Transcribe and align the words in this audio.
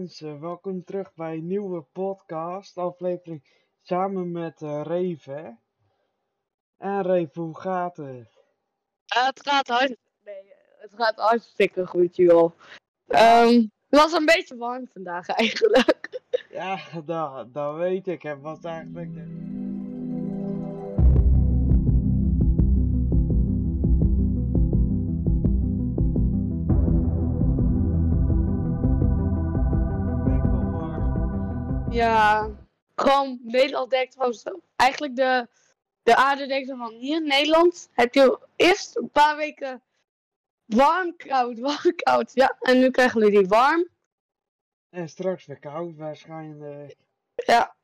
mensen, 0.00 0.40
welkom 0.40 0.84
terug 0.84 1.14
bij 1.14 1.34
een 1.34 1.46
nieuwe 1.46 1.82
podcast, 1.92 2.76
aflevering 2.76 3.44
samen 3.82 4.32
met 4.32 4.60
uh, 4.60 4.80
Reven. 4.84 5.60
En 6.78 7.02
Reven, 7.02 7.42
hoe 7.42 7.60
gaat 7.60 7.96
het? 7.96 8.06
Uh, 9.16 9.26
het, 9.26 9.40
gaat 9.48 9.68
hard... 9.68 9.96
nee, 10.24 10.52
het 10.78 10.94
gaat 10.94 11.16
hartstikke 11.16 11.86
goed, 11.86 12.16
joh. 12.16 12.52
Um, 13.06 13.70
het 13.88 14.00
was 14.00 14.12
een 14.12 14.24
beetje 14.24 14.56
warm 14.56 14.88
vandaag 14.92 15.28
eigenlijk. 15.42 16.20
Ja, 16.50 16.78
dat, 17.04 17.54
dat 17.54 17.76
weet 17.76 18.06
ik. 18.06 18.22
Het 18.22 18.40
was 18.40 18.60
eigenlijk... 18.62 19.10
Ja, 32.00 32.50
gewoon 32.94 33.38
Nederland 33.42 33.90
denkt 33.90 34.14
gewoon 34.14 34.32
zo. 34.32 34.60
Eigenlijk 34.76 35.16
de, 35.16 35.48
de 36.02 36.16
aarde 36.16 36.46
denkt 36.46 36.68
van 36.68 36.92
hier 36.92 37.16
in 37.16 37.26
Nederland 37.26 37.88
heb 37.92 38.14
je 38.14 38.38
eerst 38.56 38.96
een 38.96 39.10
paar 39.10 39.36
weken 39.36 39.82
warm, 40.66 41.16
koud, 41.16 41.58
warm, 41.68 41.94
koud. 41.96 42.30
Ja, 42.34 42.56
en 42.60 42.78
nu 42.78 42.90
krijgen 42.90 43.20
we 43.20 43.30
die 43.30 43.48
warm. 43.48 43.88
En 44.90 45.08
straks 45.08 45.46
weer 45.46 45.58
koud 45.58 45.96
waarschijnlijk. 45.96 46.96
Ja. 47.34 47.74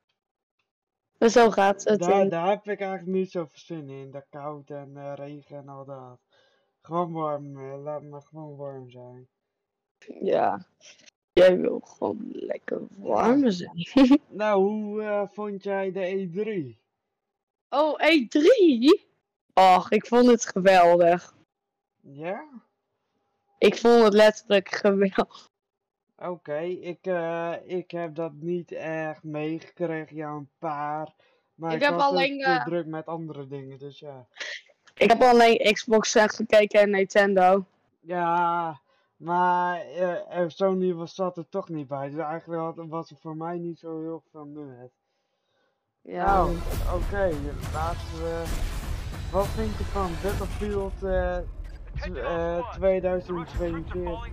En 1.18 1.30
zo 1.30 1.50
gaat 1.50 1.84
het. 1.84 2.00
Daar, 2.00 2.28
daar 2.28 2.48
heb 2.48 2.68
ik 2.68 2.80
eigenlijk 2.80 3.18
niet 3.18 3.30
zo 3.30 3.48
zin 3.52 3.88
in. 3.88 4.10
Dat 4.10 4.26
koud 4.30 4.70
en 4.70 4.92
uh, 4.94 5.12
regen 5.14 5.56
en 5.56 5.68
al 5.68 5.84
dat. 5.84 6.20
Gewoon 6.80 7.12
warm. 7.12 7.58
Uh, 7.58 7.82
laat 7.82 8.02
maar 8.02 8.22
gewoon 8.22 8.56
warm 8.56 8.90
zijn. 8.90 9.28
Ja. 10.20 10.66
Jij 11.36 11.58
wil 11.58 11.80
gewoon 11.80 12.28
lekker 12.32 12.80
warm 12.98 13.50
zijn. 13.50 13.88
nou, 14.28 14.62
hoe 14.62 15.02
uh, 15.02 15.22
vond 15.28 15.62
jij 15.62 15.92
de 15.92 16.28
E3? 16.28 16.78
Oh, 17.68 18.00
E3? 18.00 18.40
Och, 19.54 19.90
ik 19.90 20.06
vond 20.06 20.26
het 20.26 20.46
geweldig. 20.46 21.34
Ja? 22.00 22.44
Ik 23.58 23.76
vond 23.76 24.02
het 24.02 24.12
letterlijk 24.12 24.68
geweldig. 24.68 25.50
Oké, 26.16 26.28
okay, 26.28 26.70
ik, 26.70 27.06
uh, 27.06 27.54
ik 27.64 27.90
heb 27.90 28.14
dat 28.14 28.32
niet 28.32 28.72
echt 28.72 29.22
meegekregen, 29.22 30.16
ja, 30.16 30.30
een 30.30 30.50
paar. 30.58 31.14
Maar 31.54 31.72
ik, 31.72 31.80
ik 31.80 31.88
heb 31.88 31.98
alleen 31.98 32.40
uh, 32.40 32.64
druk 32.64 32.86
met 32.86 33.06
andere 33.06 33.46
dingen, 33.46 33.78
dus 33.78 33.98
ja. 33.98 34.26
Ik 34.94 35.10
heb 35.10 35.22
alleen 35.22 35.72
Xbox 35.72 36.12
gekeken 36.12 36.80
en 36.80 36.90
Nintendo. 36.90 37.66
Ja, 38.00 38.80
maar 39.16 39.86
uh, 39.96 40.44
Sony 40.46 40.92
was, 40.94 41.14
zat 41.14 41.36
er 41.36 41.48
toch 41.48 41.68
niet 41.68 41.86
bij. 41.86 42.10
Dus 42.10 42.18
eigenlijk 42.18 42.60
had, 42.62 42.86
was 42.88 43.10
er 43.10 43.16
voor 43.16 43.36
mij 43.36 43.58
niet 43.58 43.78
zo 43.78 44.00
heel 44.00 44.22
veel 44.30 44.44
nut. 44.44 44.92
Ja. 46.00 46.24
Nou, 46.24 46.56
oké, 46.94 47.04
okay, 47.06 47.34
laten 47.72 48.16
we. 48.22 48.44
Wat 49.32 49.46
vind 49.46 49.76
je 49.76 49.84
van 49.84 50.10
Battlefield 50.22 51.02
uh, 51.02 52.70
2022? 52.72 54.28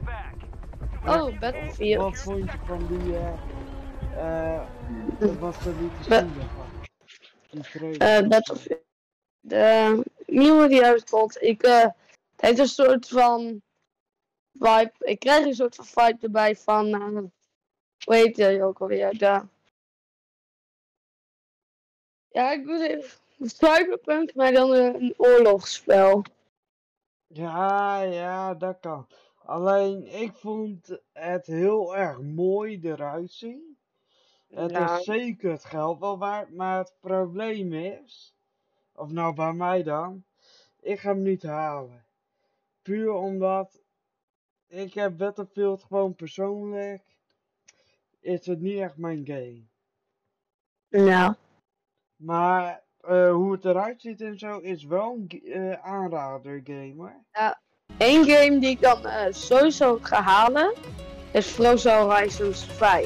Oh, 1.06 1.40
Battlefield. 1.40 2.04
Wat 2.04 2.18
vond 2.18 2.52
je 2.52 2.58
van 2.66 2.88
die. 2.88 3.18
eh. 3.18 3.34
Uh, 4.18 4.62
wat 5.40 5.56
ze 5.56 5.76
lieten 5.80 6.04
zien 6.04 6.32
daarvan? 6.38 6.68
Eh, 7.98 8.28
Battlefield. 8.28 8.82
De 9.40 10.04
nieuwe 10.26 10.68
die 10.68 10.84
uitkomt, 10.86 11.42
ik. 11.42 11.66
Uh, 11.66 11.80
het 11.82 11.94
heeft 12.36 12.60
een 12.60 12.68
soort 12.68 13.08
van 13.08 13.62
vibe. 14.54 14.92
Ik 15.00 15.20
krijg 15.20 15.46
een 15.46 15.54
soort 15.54 15.76
van 15.76 15.86
vibe 15.86 16.18
erbij 16.22 16.56
van. 16.56 16.88
Uh, 16.88 17.24
hoe 18.06 18.16
heet 18.16 18.38
je 18.38 18.64
ook 18.64 18.82
alweer? 18.82 19.18
De... 19.18 19.42
Ja, 22.30 22.52
ik 22.52 22.66
moet 22.66 22.82
even. 22.82 23.22
Cyberpunk, 23.40 24.36
maar 24.36 24.52
dan 24.52 24.72
een 24.72 25.14
oorlogsspel. 25.18 26.24
Ja, 27.28 28.02
ja, 28.02 28.54
dat 28.54 28.80
kan. 28.80 29.08
Alleen, 29.46 30.08
ik 30.08 30.34
vond 30.34 30.98
het 31.12 31.46
heel 31.46 31.96
erg 31.96 32.20
mooi 32.20 32.80
eruit 32.84 33.32
zien. 33.32 33.78
Het 34.50 34.72
ja. 34.72 34.98
is 34.98 35.04
zeker 35.04 35.52
het 35.52 35.66
geld 35.66 36.00
wel 36.00 36.18
waard, 36.18 36.52
maar 36.52 36.78
het 36.78 36.96
probleem 37.00 37.74
is, 37.74 38.36
of 38.96 39.12
nou 39.12 39.36
bij 39.36 39.54
mij 39.54 39.84
dan, 39.84 40.24
ik 40.80 41.00
ga 41.00 41.10
hem 41.10 41.22
niet 41.22 41.44
halen. 41.44 42.06
Puur 42.82 43.14
omdat 43.14 43.83
ik 44.74 44.94
heb 44.94 45.18
Battlefield 45.18 45.84
gewoon 45.84 46.16
persoonlijk. 46.16 47.02
Is 48.20 48.46
het 48.46 48.60
niet 48.60 48.80
echt 48.80 48.98
mijn 48.98 49.26
game. 49.26 49.64
Ja. 51.06 51.38
Maar 52.16 52.84
uh, 53.10 53.32
hoe 53.32 53.52
het 53.52 53.66
eruit 53.66 54.02
ziet 54.02 54.22
en 54.22 54.38
zo 54.38 54.58
is 54.58 54.84
wel 54.84 55.14
een 55.14 55.42
uh, 55.44 55.74
aanrader 55.74 56.62
game 56.64 56.94
hoor. 56.98 57.24
Ja. 57.32 57.62
Eén 57.98 58.26
game 58.26 58.60
die 58.60 58.70
ik 58.70 58.82
dan 58.82 59.06
uh, 59.06 59.26
sowieso 59.30 60.00
ga 60.02 60.22
halen 60.22 60.74
is 61.32 61.48
Forza 61.48 62.02
Horizons 62.02 62.66
5. 62.66 63.06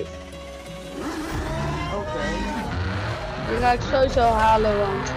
Oké. 1.94 1.98
Okay. 1.98 2.32
Die 3.48 3.58
ga 3.58 3.72
ik 3.72 3.82
sowieso 3.82 4.22
halen 4.22 4.78
want 4.80 5.14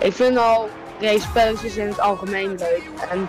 ik 0.00 0.12
vind 0.12 0.36
al 0.36 0.68
race 1.00 1.20
spelletjes 1.20 1.76
in 1.76 1.86
het 1.86 2.00
algemeen 2.00 2.48
leuk. 2.48 2.90
En 3.10 3.28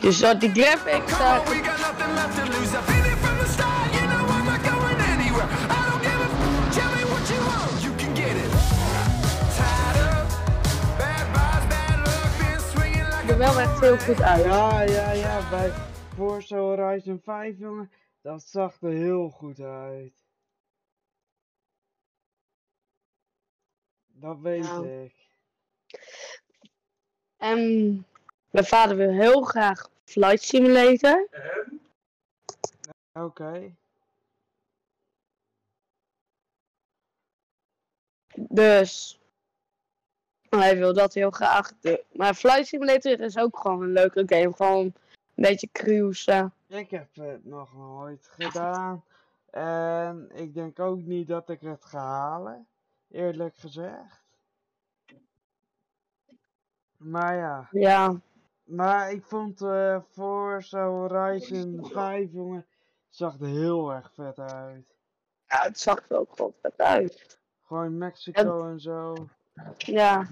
dus 0.00 0.18
dat 0.18 0.40
die 0.40 0.50
graphics 0.50 1.18
daar... 1.18 1.42
er 13.36 13.42
wel 13.42 13.60
echt 13.60 13.80
heel 13.80 13.98
goed 13.98 14.22
uit. 14.22 14.44
Ja, 14.44 14.80
ja, 14.80 15.12
ja. 15.12 15.50
Bij 15.50 15.72
Forza 16.14 16.56
Horizon 16.56 17.20
5, 17.24 17.58
jongen, 17.58 17.90
dat 18.20 18.42
zag 18.42 18.82
er 18.82 18.90
heel 18.90 19.30
goed 19.30 19.60
uit. 19.60 20.24
Dat 24.06 24.38
weet 24.38 24.64
ja. 24.64 24.82
ik. 24.82 25.14
En 27.36 28.06
mijn 28.56 28.68
vader 28.68 28.96
wil 28.96 29.10
heel 29.10 29.42
graag 29.42 29.88
Flight 30.04 30.42
Simulator. 30.42 31.28
Oké. 33.12 33.24
Okay. 33.24 33.74
Dus 38.34 39.20
hij 40.48 40.76
wil 40.76 40.92
dat 40.92 41.14
heel 41.14 41.30
graag. 41.30 41.72
Maar 42.12 42.34
Flight 42.34 42.66
Simulator 42.66 43.20
is 43.20 43.38
ook 43.38 43.58
gewoon 43.58 43.82
een 43.82 43.92
leuke 43.92 44.22
game. 44.26 44.52
Gewoon 44.52 44.84
een 44.84 44.94
beetje 45.34 45.68
cruisen. 45.72 46.52
Ik 46.66 46.90
heb 46.90 47.14
het 47.14 47.44
nog 47.44 47.74
nooit 47.74 48.28
gedaan. 48.28 49.04
En 49.50 50.30
ik 50.34 50.54
denk 50.54 50.80
ook 50.80 50.98
niet 50.98 51.28
dat 51.28 51.48
ik 51.48 51.60
het 51.60 51.84
ga 51.84 51.98
halen. 51.98 52.66
Eerlijk 53.10 53.56
gezegd. 53.56 54.20
Maar 56.96 57.36
ja. 57.36 57.68
Ja. 57.70 58.20
Maar 58.66 59.10
ik 59.12 59.24
vond 59.24 59.60
uh, 59.60 60.00
Forza 60.10 60.86
Horizon 60.86 61.86
5, 61.92 62.32
jongen, 62.32 62.66
zag 63.08 63.40
er 63.40 63.46
heel 63.46 63.92
erg 63.92 64.12
vet 64.14 64.38
uit. 64.38 64.94
Ja, 65.48 65.62
het 65.62 65.78
zag 65.78 66.08
er 66.08 66.18
ook 66.18 66.36
gewoon 66.36 66.54
vet 66.62 66.78
uit. 66.78 67.38
Gewoon 67.62 67.98
Mexico 67.98 68.64
en, 68.64 68.70
en 68.70 68.80
zo. 68.80 69.14
Ja. 69.76 70.26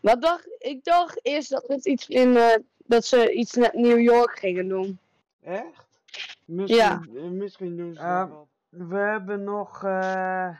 Wat 0.00 0.22
dacht, 0.22 0.48
ik 0.58 0.84
dacht 0.84 1.18
eerst 1.22 1.50
dat 1.50 1.68
het 1.68 1.86
iets 1.86 2.08
in, 2.08 2.28
uh, 2.28 2.54
dat 2.76 3.04
ze 3.04 3.32
iets 3.32 3.54
naar 3.54 3.70
New 3.72 4.00
York 4.00 4.38
gingen 4.38 4.68
doen. 4.68 4.98
Echt? 5.40 6.02
Misschien, 6.44 6.76
ja. 6.76 7.00
Misschien 7.30 7.76
doen 7.76 7.94
ze 7.94 8.00
uh, 8.00 8.28
wel. 8.28 8.48
We 8.68 8.96
hebben 8.96 9.44
nog. 9.44 9.82
Uh... 9.82 10.58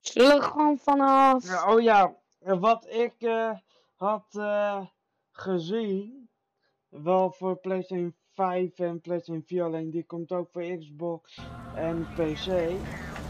Zullen 0.00 0.38
we 0.38 0.42
gewoon 0.42 0.78
vanaf. 0.78 1.46
Ja, 1.46 1.74
oh 1.74 1.80
ja, 1.80 2.14
wat 2.38 2.86
ik 2.86 3.14
uh, 3.18 3.56
had 3.98 4.34
uh, 4.36 4.86
gezien, 5.30 6.28
wel 6.88 7.30
voor 7.30 7.56
PlayStation 7.56 8.16
5 8.32 8.78
en 8.78 9.00
PlayStation 9.00 9.42
4 9.46 9.64
alleen, 9.64 9.90
die 9.90 10.04
komt 10.04 10.32
ook 10.32 10.50
voor 10.50 10.76
Xbox 10.78 11.40
en 11.74 12.06
PC 12.14 12.46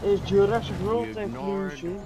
is 0.01 0.29
Jurassic 0.29 0.75
World 0.75 1.15
Evolution. 1.15 1.99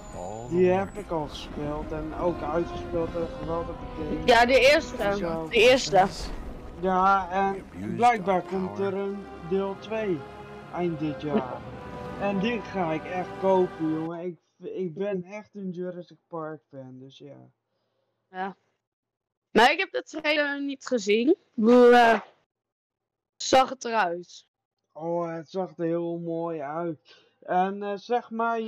Die 0.49 0.69
heb 0.69 0.93
ik 0.93 1.09
al 1.09 1.27
gespeeld 1.27 1.91
en 1.91 2.13
ook 2.15 2.41
uitgespeeld 2.41 3.15
en 3.15 3.27
geweldig 3.27 3.75
game. 3.75 4.25
Ja, 4.25 4.45
de 4.45 4.59
eerste. 4.59 4.97
De 5.49 5.55
eerste. 5.55 6.05
Ja, 6.81 7.29
en 7.31 7.95
blijkbaar 7.95 8.41
komt 8.41 8.79
er 8.79 8.93
een 8.93 9.17
deel 9.49 9.75
2 9.79 10.19
eind 10.73 10.99
dit 10.99 11.21
jaar. 11.21 11.61
En 12.19 12.39
die 12.39 12.61
ga 12.61 12.91
ik 12.91 13.03
echt 13.03 13.39
kopen, 13.39 13.93
jongen. 13.93 14.25
Ik, 14.25 14.37
ik 14.57 14.93
ben 14.93 15.23
echt 15.39 15.55
een 15.55 15.69
Jurassic 15.69 16.17
Park 16.27 16.61
fan, 16.69 16.99
dus 16.99 17.17
ja. 17.17 17.51
Ja. 18.33 18.55
Maar 19.51 19.71
ik 19.71 19.79
heb 19.79 19.91
de 19.91 20.03
trailer 20.03 20.61
niet 20.61 20.85
gezien. 20.85 21.35
Hoe 21.53 21.89
uh, 21.89 22.19
zag 23.35 23.69
het 23.69 23.85
eruit? 23.85 24.45
Oh, 24.91 25.35
het 25.35 25.49
zag 25.49 25.77
er 25.77 25.85
heel 25.85 26.17
mooi 26.17 26.59
uit. 26.61 27.15
En 27.39 27.99
zeg 27.99 28.29
maar, 28.29 28.59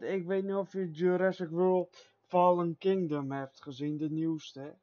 ik 0.00 0.24
weet 0.26 0.44
niet 0.44 0.54
of 0.54 0.72
je 0.72 0.90
Jurassic 0.90 1.48
World 1.48 2.06
Fallen 2.26 2.78
Kingdom 2.78 3.32
hebt 3.32 3.62
gezien, 3.62 3.96
de 3.96 4.10
nieuwste. 4.10 4.74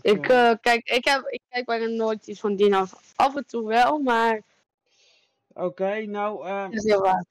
Ik, 0.00 0.22
kijk, 0.60 0.88
ik, 0.88 1.04
heb, 1.04 1.26
ik 1.26 1.40
kijk 1.48 1.66
bijna 1.66 1.86
nooit 1.86 2.26
iets 2.26 2.40
van 2.40 2.56
dino's. 2.56 2.92
Af 3.16 3.36
en 3.36 3.46
toe 3.46 3.66
wel, 3.66 3.98
maar... 3.98 4.42
Oké, 5.52 6.06
nou... 6.06 6.46
Uh, 6.46 6.66
is 6.70 6.84
heel 6.84 7.00
waar. 7.00 7.26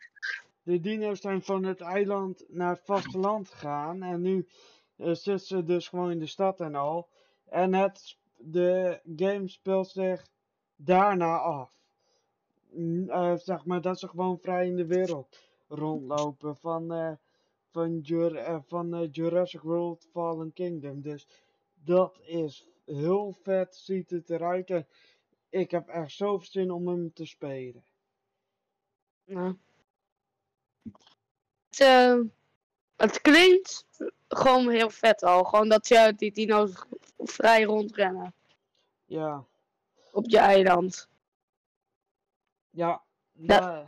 De 0.64 0.80
dino's 0.80 1.22
zijn 1.22 1.42
van 1.42 1.64
het 1.64 1.82
eiland 1.82 2.44
naar 2.48 2.70
het 2.70 2.82
vasteland 2.86 3.50
gegaan. 3.50 4.04
En 4.04 4.22
nu 4.22 4.48
zitten 5.02 5.40
ze 5.40 5.64
dus 5.64 5.88
gewoon 5.88 6.12
in 6.12 6.20
de 6.20 6.26
stad 6.26 6.60
en 6.60 6.76
al. 6.76 7.10
En 7.46 7.74
het, 7.74 8.18
de 8.38 9.00
game 9.16 9.48
speelt 9.48 9.88
zich 9.88 10.28
daarna 10.76 11.38
af. 11.38 11.72
zeg 13.44 13.66
maar 13.66 13.82
dat 13.82 14.00
ze 14.00 14.08
gewoon 14.08 14.40
vrij 14.40 14.68
in 14.68 14.76
de 14.76 14.86
wereld 14.86 15.38
rondlopen. 15.68 16.56
Van 16.56 17.18
van, 17.72 18.00
Jur 18.00 18.62
van 18.68 19.08
Jurassic 19.12 19.62
World 19.62 20.08
Fallen 20.12 20.54
Kingdom. 20.54 21.02
Dus 21.02 21.28
dat 21.74 22.20
is 22.22 22.68
heel 22.86 23.38
vet, 23.42 23.76
ziet 23.76 24.10
het 24.10 24.30
eruit. 24.30 24.70
En 24.70 24.88
ik 25.50 25.72
heb 25.72 25.88
echt 25.88 26.12
zoveel 26.12 26.48
zin 26.52 26.72
om 26.72 26.88
hem 26.88 27.14
te 27.14 27.26
spelen. 27.26 27.84
Nou. 29.26 29.58
Uh, 31.82 32.20
het 33.02 33.22
klinkt 33.22 33.86
gewoon 34.28 34.70
heel 34.70 34.90
vet 34.90 35.24
al. 35.24 35.44
Gewoon 35.44 35.70
dat 35.70 35.88
je 35.88 36.14
die 36.16 36.32
dino's 36.32 36.86
vrij 37.18 37.64
rondrennen. 37.64 38.34
Ja. 39.06 39.46
Op 40.12 40.30
je 40.30 40.38
eiland. 40.38 41.10
Ja. 42.70 43.04
ja. 43.32 43.84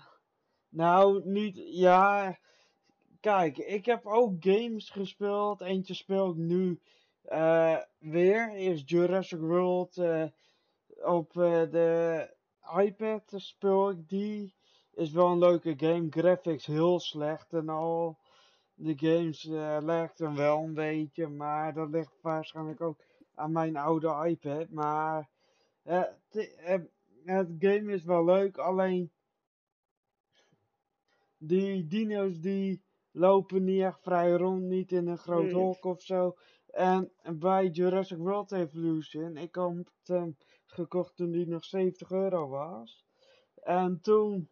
Nou, 0.70 1.22
niet. 1.26 1.62
Ja. 1.66 2.38
Kijk, 3.20 3.58
ik 3.58 3.86
heb 3.86 4.06
ook 4.06 4.34
games 4.40 4.90
gespeeld. 4.90 5.62
Eentje 5.62 5.94
speel 5.94 6.30
ik 6.30 6.36
nu 6.36 6.80
uh, 7.30 7.78
weer. 8.00 8.56
Is 8.56 8.84
Jurassic 8.86 9.40
World 9.40 9.98
uh, 9.98 10.26
op 11.04 11.34
uh, 11.36 11.62
de 11.72 12.30
iPad 12.78 13.34
speel 13.36 13.90
ik 13.90 14.10
die. 14.10 14.54
Is 14.94 15.12
wel 15.12 15.28
een 15.28 15.40
leuke 15.40 15.74
game. 15.78 16.08
Graphics 16.10 16.66
heel 16.66 17.00
slecht 17.00 17.54
en 17.54 17.70
al. 17.70 18.18
De 18.76 18.94
games 18.98 19.44
uh, 19.46 19.78
lijken 19.82 20.36
wel 20.36 20.64
een 20.64 20.74
beetje, 20.74 21.28
maar 21.28 21.74
dat 21.74 21.90
ligt 21.90 22.22
waarschijnlijk 22.22 22.82
ook 22.82 23.00
aan 23.36 23.52
mijn 23.52 23.78
oude 23.78 24.28
iPad. 24.30 24.70
Maar 24.70 25.30
het 27.24 27.50
game 27.60 27.92
is 27.92 28.04
wel 28.04 28.26
leuk, 28.26 28.58
alleen 28.58 29.12
die 31.38 31.88
dino's 31.88 32.40
die 32.40 32.82
lopen 33.12 33.64
niet 33.64 33.82
echt 33.82 34.02
vrij 34.02 34.32
rond, 34.32 34.62
niet 34.62 34.92
in 34.92 35.08
een 35.08 35.18
groot 35.18 35.44
nee. 35.44 35.54
hok 35.54 35.86
of 35.86 36.02
zo. 36.02 36.36
En 36.68 37.12
bij 37.38 37.68
Jurassic 37.68 38.18
World 38.18 38.52
Evolution, 38.52 39.38
ik 39.38 39.56
had 39.56 39.74
hem 40.04 40.38
gekocht 40.66 41.16
toen 41.16 41.32
die 41.32 41.48
nog 41.48 41.66
70 41.66 42.12
euro 42.12 42.48
was. 42.48 43.06
En 43.56 44.00
toen, 44.02 44.50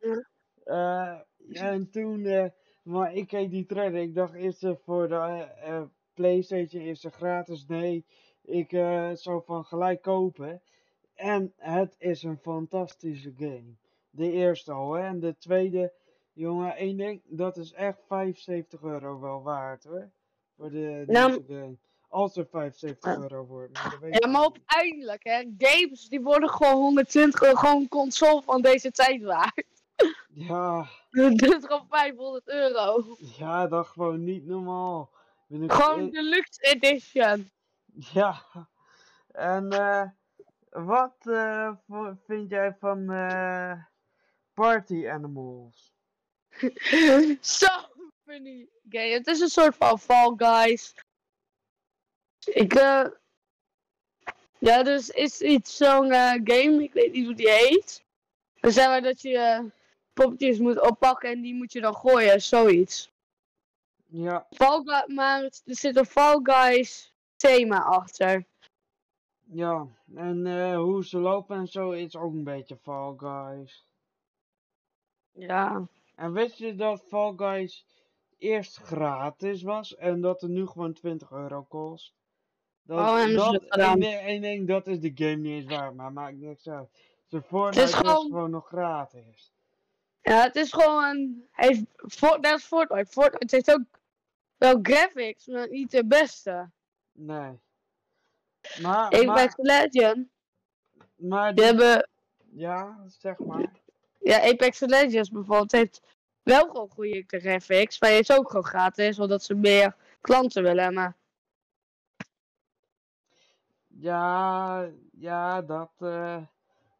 uh, 0.66 1.20
en 1.52 1.90
toen, 1.90 2.20
uh, 2.20 2.46
maar 2.82 3.14
ik 3.14 3.28
keek 3.28 3.50
die 3.50 3.66
trailer, 3.66 4.02
ik 4.02 4.16
dacht 4.16 4.34
is 4.34 4.60
ze 4.60 4.78
voor 4.84 5.08
de 5.08 5.48
uh, 5.68 5.82
Playstation, 6.14 6.82
is 6.82 7.02
ze 7.02 7.10
gratis? 7.10 7.66
Nee, 7.68 8.06
ik 8.42 8.70
zou 9.14 9.42
van 9.46 9.66
gelijk 9.66 10.02
kopen. 10.02 10.62
En 11.22 11.54
het 11.58 11.96
is 11.98 12.24
een 12.24 12.38
fantastische 12.38 13.34
game. 13.38 13.76
De 14.10 14.32
eerste 14.32 14.72
al, 14.72 14.94
hè. 14.94 15.08
En 15.08 15.20
de 15.20 15.38
tweede, 15.38 15.94
jongen, 16.34 16.76
één 16.76 16.98
ding, 16.98 17.22
dat 17.26 17.58
is 17.58 17.74
echt 17.74 18.00
75 18.08 18.82
euro 18.82 19.20
wel 19.20 19.42
waard, 19.42 19.84
hoor. 19.84 20.10
Voor 20.58 20.70
de 20.70 21.04
nou, 21.08 21.44
game. 21.48 21.78
Als 22.08 22.38
er 22.38 22.48
75 22.48 23.18
euro 23.18 23.46
wordt. 23.46 23.74
Maar 23.74 24.10
ja, 24.10 24.28
maar 24.28 24.42
uiteindelijk, 24.42 25.24
hè. 25.24 25.44
Games, 25.58 26.10
die 26.10 26.22
worden 26.22 26.50
gewoon 26.50 26.76
120 26.76 27.42
euro, 27.42 27.56
gewoon 27.56 27.88
console 27.88 28.42
van 28.42 28.62
deze 28.62 28.92
tijd 28.92 29.24
waard. 29.24 29.66
Ja. 30.48 30.88
Dat 31.36 31.42
is 31.42 31.66
gewoon 31.66 31.88
500 31.90 32.48
euro. 32.48 33.04
Ja, 33.38 33.68
dat 33.68 33.88
gewoon 33.88 34.24
niet 34.24 34.46
normaal. 34.46 35.12
Gewoon 35.50 36.10
de 36.10 36.24
luxe 36.24 36.62
edition. 36.62 37.52
Ja. 38.14 38.46
En 39.32 39.74
uh, 39.74 40.04
wat 40.70 41.16
uh, 41.24 41.72
vind 42.26 42.50
jij 42.50 42.76
van 42.80 43.12
uh, 43.12 43.74
Party 44.54 45.08
Animals? 45.08 45.94
Zo 47.42 47.68
funny 48.26 48.70
game. 48.90 49.14
Het 49.14 49.28
is 49.28 49.40
een 49.40 49.50
soort 49.50 49.76
van 49.76 50.00
Fall 50.00 50.34
Guys. 50.38 50.96
Ik, 52.46 52.76
uh, 52.76 53.06
ja, 54.58 54.84
dus 54.84 55.10
is 55.10 55.42
iets 55.42 55.78
zo'n 55.78 56.12
uh, 56.12 56.32
game, 56.32 56.84
ik 56.84 56.94
weet 56.94 57.12
niet 57.12 57.26
hoe 57.26 57.36
die 57.36 57.50
heet. 57.50 58.04
Dan 58.60 58.72
zeggen 58.72 58.96
we 58.96 59.02
dat 59.02 59.22
je 59.22 59.72
poppetjes 60.14 60.60
moet 60.60 60.82
oppakken 60.82 61.30
en 61.30 61.42
die 61.42 61.56
moet 61.56 61.72
je 61.72 61.82
dan 61.82 61.96
gooien, 61.96 62.42
zoiets. 62.42 63.12
Ja. 64.06 64.48
Fall 64.50 64.82
Guys, 64.84 65.16
maar 65.16 65.44
er 65.44 65.52
zit 65.66 65.96
een 65.96 66.06
Fall 66.06 66.40
Guys 66.44 67.14
thema 67.36 67.84
achter. 67.84 68.46
Ja, 69.44 69.88
en 70.16 70.74
hoe 70.76 71.06
ze 71.06 71.18
lopen 71.18 71.58
en 71.58 71.68
zo 71.68 71.92
is 71.92 72.16
ook 72.16 72.34
een 72.34 72.44
beetje 72.44 72.78
Fall 72.78 73.14
Guys. 73.18 73.86
Ja. 75.32 75.88
En 76.16 76.34
wist 76.34 76.58
je 76.58 76.76
dat 76.76 77.04
Fall 77.08 77.34
Guys 77.36 77.86
eerst 78.38 78.78
gratis 78.78 79.62
was 79.62 79.96
en 79.96 80.22
dat 80.22 80.42
het 80.42 80.52
nu 80.52 80.68
gewoon 80.68 80.94
20 80.94 81.32
euro 81.32 81.64
kost? 81.64 82.14
Dat, 82.84 83.00
oh, 83.00 83.20
en 83.20 83.36
dat. 83.36 83.64
Eén 84.00 84.42
ding, 84.42 84.68
dat 84.68 84.88
is 84.88 85.00
de 85.00 85.12
game 85.16 85.36
niet 85.36 85.64
eens 85.64 85.76
waar, 85.76 85.96
maar 85.96 86.14
maakt 86.14 86.38
niks 86.38 86.70
uit. 86.70 86.90
Ze 87.28 87.42
Fortnite 87.42 87.84
is 87.84 87.94
gewoon... 87.94 88.26
gewoon 88.26 88.50
nog 88.50 88.68
gratis. 88.68 89.54
Ja, 90.22 90.42
het 90.42 90.56
is 90.56 90.74
gewoon. 90.74 91.44
Heeft, 91.52 91.84
dat 92.20 92.58
is 92.58 92.64
Fortnite. 92.64 93.12
Fortnite 93.12 93.56
heeft 93.56 93.72
ook 93.72 94.00
wel 94.58 94.80
graphics, 94.82 95.46
maar 95.46 95.70
niet 95.70 95.92
de 95.92 96.06
beste. 96.06 96.70
Nee. 97.12 97.60
Maar. 98.82 99.06
Apex 99.06 99.26
maar, 99.26 99.54
Legends. 99.56 100.30
Maar. 101.16 101.56
Die, 101.56 101.66
hebben. 101.66 102.10
Ja, 102.52 103.04
zeg 103.08 103.38
maar. 103.38 103.72
Ja, 104.20 104.42
Apex 104.42 104.80
Legends 104.80 105.30
bijvoorbeeld 105.30 105.72
heeft 105.72 106.02
wel 106.44 106.66
gewoon 106.66 106.90
goede 106.90 107.24
graphics, 107.28 108.00
maar 108.00 108.12
is 108.12 108.32
ook 108.32 108.48
gewoon 108.48 108.66
gratis, 108.66 109.20
omdat 109.20 109.44
ze 109.44 109.56
meer 109.56 109.96
klanten 110.22 110.64
willen. 110.64 110.94
Maar 110.94 111.18
ja, 113.88 114.90
ja, 115.12 115.62
dat 115.62 115.92
uh, 116.00 116.38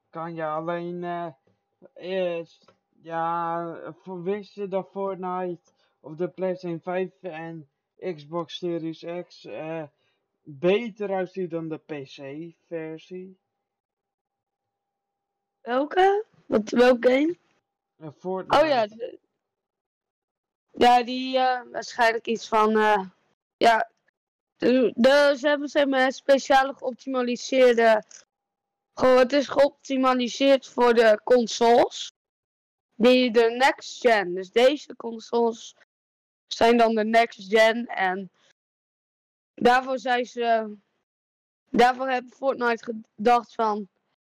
kan 0.10 0.36
je 0.36 0.46
alleen. 0.46 1.04
Uh, 1.04 1.28
is, 1.94 2.62
ja, 3.02 3.94
wist 4.04 4.54
je 4.54 4.68
dat 4.68 4.90
Fortnite 4.92 5.72
op 6.00 6.18
de 6.18 6.30
PlayStation 6.30 6.80
5 6.80 7.12
en 7.22 7.70
Xbox 7.98 8.58
Series 8.58 9.06
X 9.28 9.46
uh, 9.46 9.84
beter 10.42 11.14
uitziet 11.14 11.50
dan 11.50 11.70
de 11.70 11.78
PC-versie? 11.78 13.40
Welke? 15.62 16.26
Wat, 16.46 16.70
welke 16.70 17.10
game? 17.10 17.38
Fortnite. 18.18 18.64
Oh 18.64 18.68
ja. 18.68 18.88
Ja, 20.72 21.04
die 21.04 21.38
waarschijnlijk 21.72 22.28
iets 22.28 22.48
van. 22.48 22.72
ja, 23.58 23.90
de, 24.58 25.36
ze 25.40 25.48
hebben 25.48 25.68
zeg 25.70 25.86
maar 25.86 26.12
speciale 26.12 26.74
geoptimaliseerde. 26.74 28.04
Gewoon, 28.94 29.18
het 29.18 29.34
is 29.34 29.48
geoptimaliseerd 29.48 30.68
voor 30.68 30.94
de 30.94 31.22
consoles. 31.24 32.14
Die 33.02 33.32
de 33.32 33.50
next 33.50 34.00
gen. 34.02 34.34
Dus 34.34 34.52
deze 34.52 34.96
consoles 34.96 35.76
zijn 36.48 36.78
dan 36.78 36.96
de 36.96 37.06
next 37.06 37.50
gen. 37.50 37.86
En 37.86 38.32
daarvoor 39.54 40.00
zijn 40.00 40.26
ze. 40.26 40.76
Daarvoor 41.70 42.10
hebben 42.10 42.32
Fortnite 42.32 43.02
gedacht 43.16 43.54
van. 43.54 43.88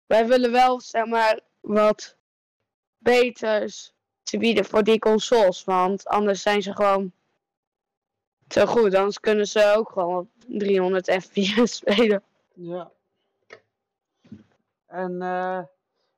Wij 0.05 0.27
willen 0.27 0.51
wel 0.51 0.81
zeg 0.81 1.05
maar 1.05 1.39
wat 1.59 2.17
beters 2.97 3.93
te 4.23 4.37
bieden 4.37 4.65
voor 4.65 4.83
die 4.83 4.99
consoles. 4.99 5.63
Want 5.63 6.07
anders 6.07 6.41
zijn 6.41 6.61
ze 6.61 6.75
gewoon 6.75 7.11
zo 8.47 8.65
goed, 8.65 8.95
anders 8.95 9.19
kunnen 9.19 9.47
ze 9.47 9.73
ook 9.75 9.89
gewoon 9.89 10.29
300 10.47 11.11
fps 11.11 11.75
spelen. 11.77 12.23
Ja. 12.53 12.91
En 14.85 15.11
uh, 15.11 15.63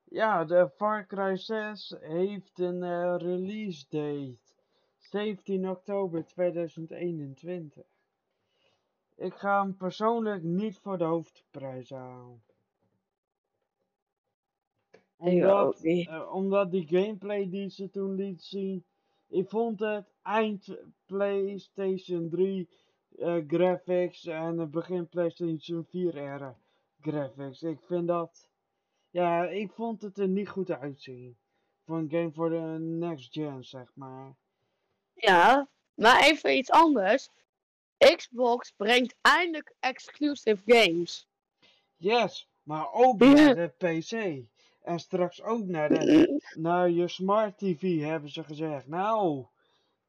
ja, 0.10 0.46
de 0.46 0.70
Far 0.70 1.06
Cry 1.06 1.36
6 1.38 1.96
heeft 2.00 2.60
een 2.60 2.84
uh, 2.84 3.16
release 3.18 3.86
date. 3.90 4.38
17 4.98 5.70
oktober 5.70 6.26
2021. 6.26 7.84
Ik 9.16 9.34
ga 9.34 9.62
hem 9.62 9.76
persoonlijk 9.76 10.44
niet 10.44 10.78
voor 10.78 10.98
de 10.98 11.04
hoofdprijs 11.04 11.90
halen. 11.90 12.42
Omdat, 15.18 15.84
uh, 15.84 16.34
omdat 16.34 16.72
die 16.72 16.88
gameplay 16.88 17.50
die 17.50 17.70
ze 17.70 17.90
toen 17.90 18.16
liet 18.16 18.44
zien, 18.44 18.84
ik 19.28 19.50
vond 19.50 19.80
het 19.80 20.06
eind 20.22 20.78
PlayStation 21.06 22.30
3 22.30 22.70
uh, 23.16 23.38
eh, 23.38 23.44
graphics 23.48 24.26
en 24.26 24.58
het 24.58 24.72
begin 24.72 25.08
PlayStation 25.08 25.86
4 25.86 26.18
era 26.18 26.58
graphics. 27.02 27.64
Ik 27.64 27.82
vind 27.82 28.08
dat, 28.08 28.49
ja, 29.10 29.46
ik 29.46 29.72
vond 29.72 30.02
het 30.02 30.18
er 30.18 30.28
niet 30.28 30.50
goed 30.50 30.72
uitzien. 30.72 31.38
Voor 31.86 31.98
een 31.98 32.10
game 32.10 32.32
voor 32.32 32.50
de 32.50 32.78
next 32.80 33.34
gen, 33.34 33.64
zeg 33.64 33.92
maar. 33.94 34.36
Ja, 35.14 35.70
maar 35.94 36.24
even 36.24 36.58
iets 36.58 36.72
anders. 36.72 37.30
Xbox 37.98 38.72
brengt 38.72 39.16
eindelijk 39.22 39.76
exclusive 39.80 40.62
games. 40.66 41.28
Yes, 41.96 42.50
maar 42.64 42.92
ook 42.92 43.20
naar 43.20 43.56
de 43.56 43.74
PC. 43.78 44.44
En 44.82 45.00
straks 45.00 45.42
ook 45.42 45.66
naar, 45.66 45.90
de, 45.90 46.42
naar 46.54 46.90
je 46.90 47.08
smart 47.08 47.58
TV 47.58 48.00
hebben 48.02 48.30
ze 48.30 48.44
gezegd. 48.44 48.88
Nou, 48.88 49.46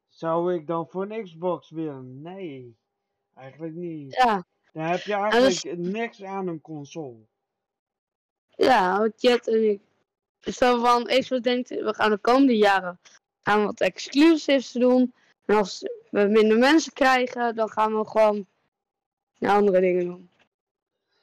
zou 0.09 0.54
ik 0.54 0.66
dan 0.66 0.88
voor 0.88 1.11
een 1.11 1.25
Xbox 1.25 1.71
willen? 1.71 2.23
Nee, 2.23 2.76
eigenlijk 3.35 3.75
niet. 3.75 4.14
Ja. 4.14 4.47
Dan 4.73 4.85
heb 4.85 5.00
je 5.00 5.14
eigenlijk 5.14 5.78
niks 5.78 6.23
aan 6.23 6.47
een 6.47 6.61
console. 6.61 7.26
Ja, 8.57 9.11
Jet 9.16 9.49
en 9.49 9.71
ik. 9.71 9.80
Zo 10.40 10.80
van, 10.80 11.04
Xbox 11.04 11.42
denkt, 11.42 11.69
we 11.69 11.95
gaan 11.95 12.11
de 12.11 12.19
komende 12.19 12.57
jaren 12.57 12.99
gaan 13.42 13.61
we 13.61 13.66
wat 13.66 13.80
exclusives 13.80 14.73
doen. 14.73 15.14
En 15.45 15.57
als 15.57 15.80
we 16.11 16.21
minder 16.21 16.59
mensen 16.59 16.92
krijgen, 16.92 17.54
dan 17.54 17.71
gaan 17.71 17.99
we 17.99 18.09
gewoon 18.09 18.47
andere 19.40 19.80
dingen 19.80 20.04
doen. 20.04 20.30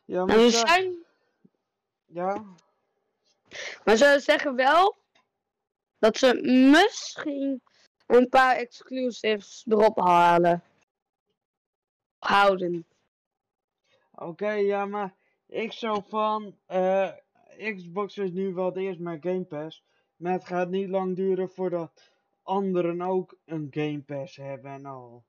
Ja, 0.05 0.25
maar 0.25 0.38
en 0.38 0.51
zijn... 0.51 1.05
Ja. 2.05 2.43
Maar 3.84 3.96
ze 3.96 4.19
zeggen 4.24 4.55
wel 4.55 4.96
dat 6.00 6.17
ze 6.17 6.34
misschien 6.72 7.62
een 8.07 8.29
paar 8.29 8.55
exclusives 8.55 9.65
erop 9.67 9.98
halen. 10.00 10.63
Houden. 12.19 12.86
Oké, 14.12 14.51
ja, 14.51 14.86
maar 14.86 15.13
ik 15.48 15.72
zou 15.72 16.04
van 16.08 16.58
uh, 16.68 17.10
Xbox 17.58 18.18
is 18.18 18.32
nu 18.32 18.54
wel 18.54 18.66
het 18.66 18.77
eerst 18.77 19.00
met 19.00 19.22
Game 19.22 19.44
Pass. 19.44 19.84
Maar 20.16 20.34
het 20.34 20.46
gaat 20.46 20.70
niet 20.70 20.89
lang 20.89 21.16
duren 21.16 21.50
voordat 21.50 22.12
anderen 22.42 23.01
ook 23.01 23.38
een 23.46 23.68
Game 23.70 24.01
Pass 24.01 24.36
hebben 24.36 24.72
en 24.72 24.86
al. 24.86 25.25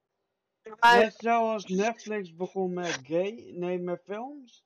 Net 0.80 1.14
zoals 1.18 1.64
Netflix 1.64 2.34
begon 2.34 2.72
met 2.72 3.00
gay, 3.02 3.52
nee, 3.54 3.78
met 3.78 4.00
films. 4.04 4.64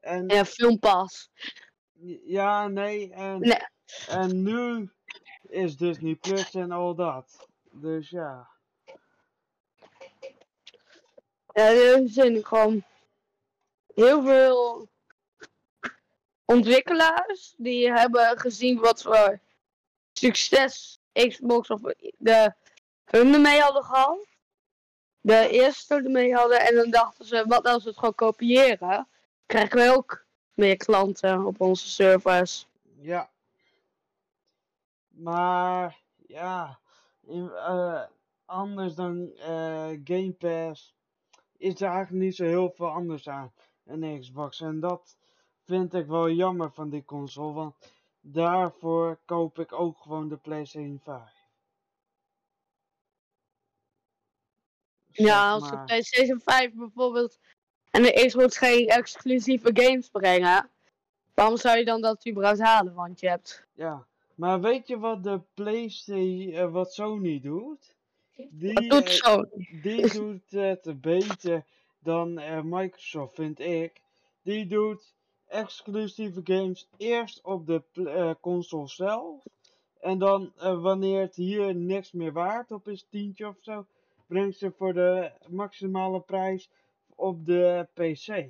En, 0.00 0.28
ja, 0.28 0.44
filmpas. 0.44 1.30
Ja, 2.24 2.68
nee, 2.68 3.12
en, 3.12 3.40
nee. 3.40 3.58
en 4.08 4.42
nu 4.42 4.90
is 5.42 5.76
Disney 5.76 6.14
Plus 6.14 6.54
en 6.54 6.70
al 6.70 6.94
dat. 6.94 7.48
Dus 7.70 8.10
ja. 8.10 8.48
Ja, 11.52 11.68
er 11.68 12.08
zijn 12.08 12.44
gewoon 12.44 12.84
heel 13.98 14.22
veel 14.22 14.88
ontwikkelaars 16.44 17.54
die 17.56 17.92
hebben 17.92 18.38
gezien 18.38 18.78
wat 18.78 19.02
voor 19.02 19.40
succes 20.12 21.00
Xbox 21.12 21.70
of 21.70 21.80
de 22.18 22.52
hun 23.04 23.34
ermee 23.34 23.60
hadden 23.60 23.84
gehad. 23.84 24.26
De 25.20 25.48
eerste 25.48 25.94
ermee 25.94 26.34
hadden 26.34 26.60
en 26.60 26.74
dan 26.74 26.90
dachten 26.90 27.24
ze, 27.24 27.44
wat 27.46 27.66
als 27.66 27.82
we 27.82 27.88
het 27.88 27.98
gewoon 27.98 28.14
kopiëren? 28.14 29.08
Krijgen 29.46 29.78
we 29.78 29.96
ook 29.96 30.24
meer 30.54 30.76
klanten 30.76 31.46
op 31.46 31.60
onze 31.60 31.88
servers. 31.88 32.66
Ja. 33.00 33.30
Maar 35.08 36.00
ja, 36.26 36.78
uh, 37.28 38.02
anders 38.44 38.94
dan 38.94 39.30
uh, 39.36 39.88
Game 40.04 40.32
Pass 40.38 40.94
is 41.56 41.80
er 41.80 41.88
eigenlijk 41.88 42.24
niet 42.24 42.36
zo 42.36 42.44
heel 42.44 42.70
veel 42.70 42.88
anders 42.88 43.28
aan 43.28 43.52
een 43.88 44.20
Xbox. 44.20 44.60
En 44.60 44.80
dat 44.80 45.16
vind 45.64 45.94
ik 45.94 46.06
wel 46.06 46.30
jammer 46.30 46.70
van 46.72 46.88
die 46.88 47.04
console, 47.04 47.52
want 47.52 47.74
daarvoor 48.20 49.18
koop 49.24 49.58
ik 49.58 49.72
ook 49.72 49.98
gewoon 49.98 50.28
de 50.28 50.36
PlayStation 50.36 51.00
5. 51.02 51.38
ja, 55.18 55.50
als 55.50 55.70
de 55.70 55.78
PlayStation 55.78 56.40
5 56.40 56.72
bijvoorbeeld 56.74 57.38
en 57.90 58.02
de 58.02 58.24
Xbox 58.26 58.58
geen 58.58 58.86
exclusieve 58.86 59.70
games 59.72 60.08
brengen, 60.08 60.70
waarom 61.34 61.56
zou 61.56 61.78
je 61.78 61.84
dan 61.84 62.00
dat 62.00 62.28
überhaupt 62.28 62.60
halen? 62.60 62.94
Want 62.94 63.20
je 63.20 63.28
hebt. 63.28 63.66
Ja, 63.74 64.06
maar 64.34 64.60
weet 64.60 64.88
je 64.88 64.98
wat 64.98 65.22
de 65.22 65.40
PlayStation, 65.54 66.48
uh, 66.48 66.70
wat 66.70 66.92
Sony 66.92 67.40
doet? 67.40 67.96
Die, 68.50 68.72
wat 68.72 68.90
doet 68.90 69.10
Sony? 69.10 69.78
die 69.82 70.12
doet 70.12 70.50
het 70.50 71.00
beter 71.00 71.64
dan 71.98 72.38
uh, 72.38 72.60
Microsoft, 72.62 73.34
vind 73.34 73.60
ik. 73.60 74.02
Die 74.42 74.66
doet 74.66 75.14
exclusieve 75.46 76.40
games 76.44 76.88
eerst 76.96 77.44
op 77.44 77.66
de 77.66 77.82
uh, 77.92 78.30
console 78.40 78.88
zelf. 78.88 79.44
En 80.00 80.18
dan 80.18 80.52
wanneer 80.56 81.20
het 81.20 81.34
hier 81.34 81.74
niks 81.74 82.12
meer 82.12 82.32
waard 82.32 82.70
op 82.70 82.88
is, 82.88 83.06
tientje 83.10 83.48
of 83.48 83.56
zo, 83.60 83.86
brengt 84.26 84.58
ze 84.58 84.70
voor 84.70 84.92
de 84.92 85.32
maximale 85.48 86.20
prijs 86.20 86.70
op 87.14 87.46
de 87.46 87.88
PC. 87.94 88.48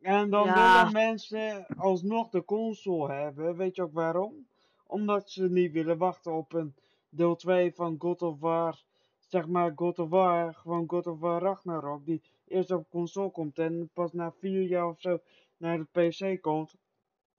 En 0.00 0.30
dan 0.30 0.44
willen 0.44 0.92
mensen 0.92 1.66
alsnog 1.76 2.28
de 2.28 2.44
console 2.44 3.12
hebben. 3.12 3.56
Weet 3.56 3.76
je 3.76 3.82
ook 3.82 3.92
waarom? 3.92 4.46
Omdat 4.86 5.30
ze 5.30 5.50
niet 5.50 5.72
willen 5.72 5.98
wachten 5.98 6.32
op 6.32 6.52
een 6.52 6.74
deel 7.08 7.36
2 7.36 7.74
van 7.74 7.96
God 7.98 8.22
of 8.22 8.40
War. 8.40 8.82
Zeg 9.30 9.46
maar 9.46 9.72
God 9.74 9.98
of 9.98 10.08
War, 10.08 10.54
gewoon 10.54 10.88
God 10.88 11.06
of 11.06 11.18
War 11.18 11.42
Ragnarok. 11.42 12.04
Die 12.04 12.22
eerst 12.46 12.70
op 12.70 12.90
console 12.90 13.30
komt 13.30 13.58
en 13.58 13.90
pas 13.92 14.12
na 14.12 14.32
vier 14.32 14.62
jaar 14.62 14.88
of 14.88 15.00
zo 15.00 15.18
naar 15.56 15.78
de 15.78 15.86
PC 16.08 16.40
komt. 16.40 16.74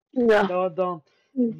Ja. 0.09 0.43
Dan, 0.43 0.73
dan, 0.73 1.03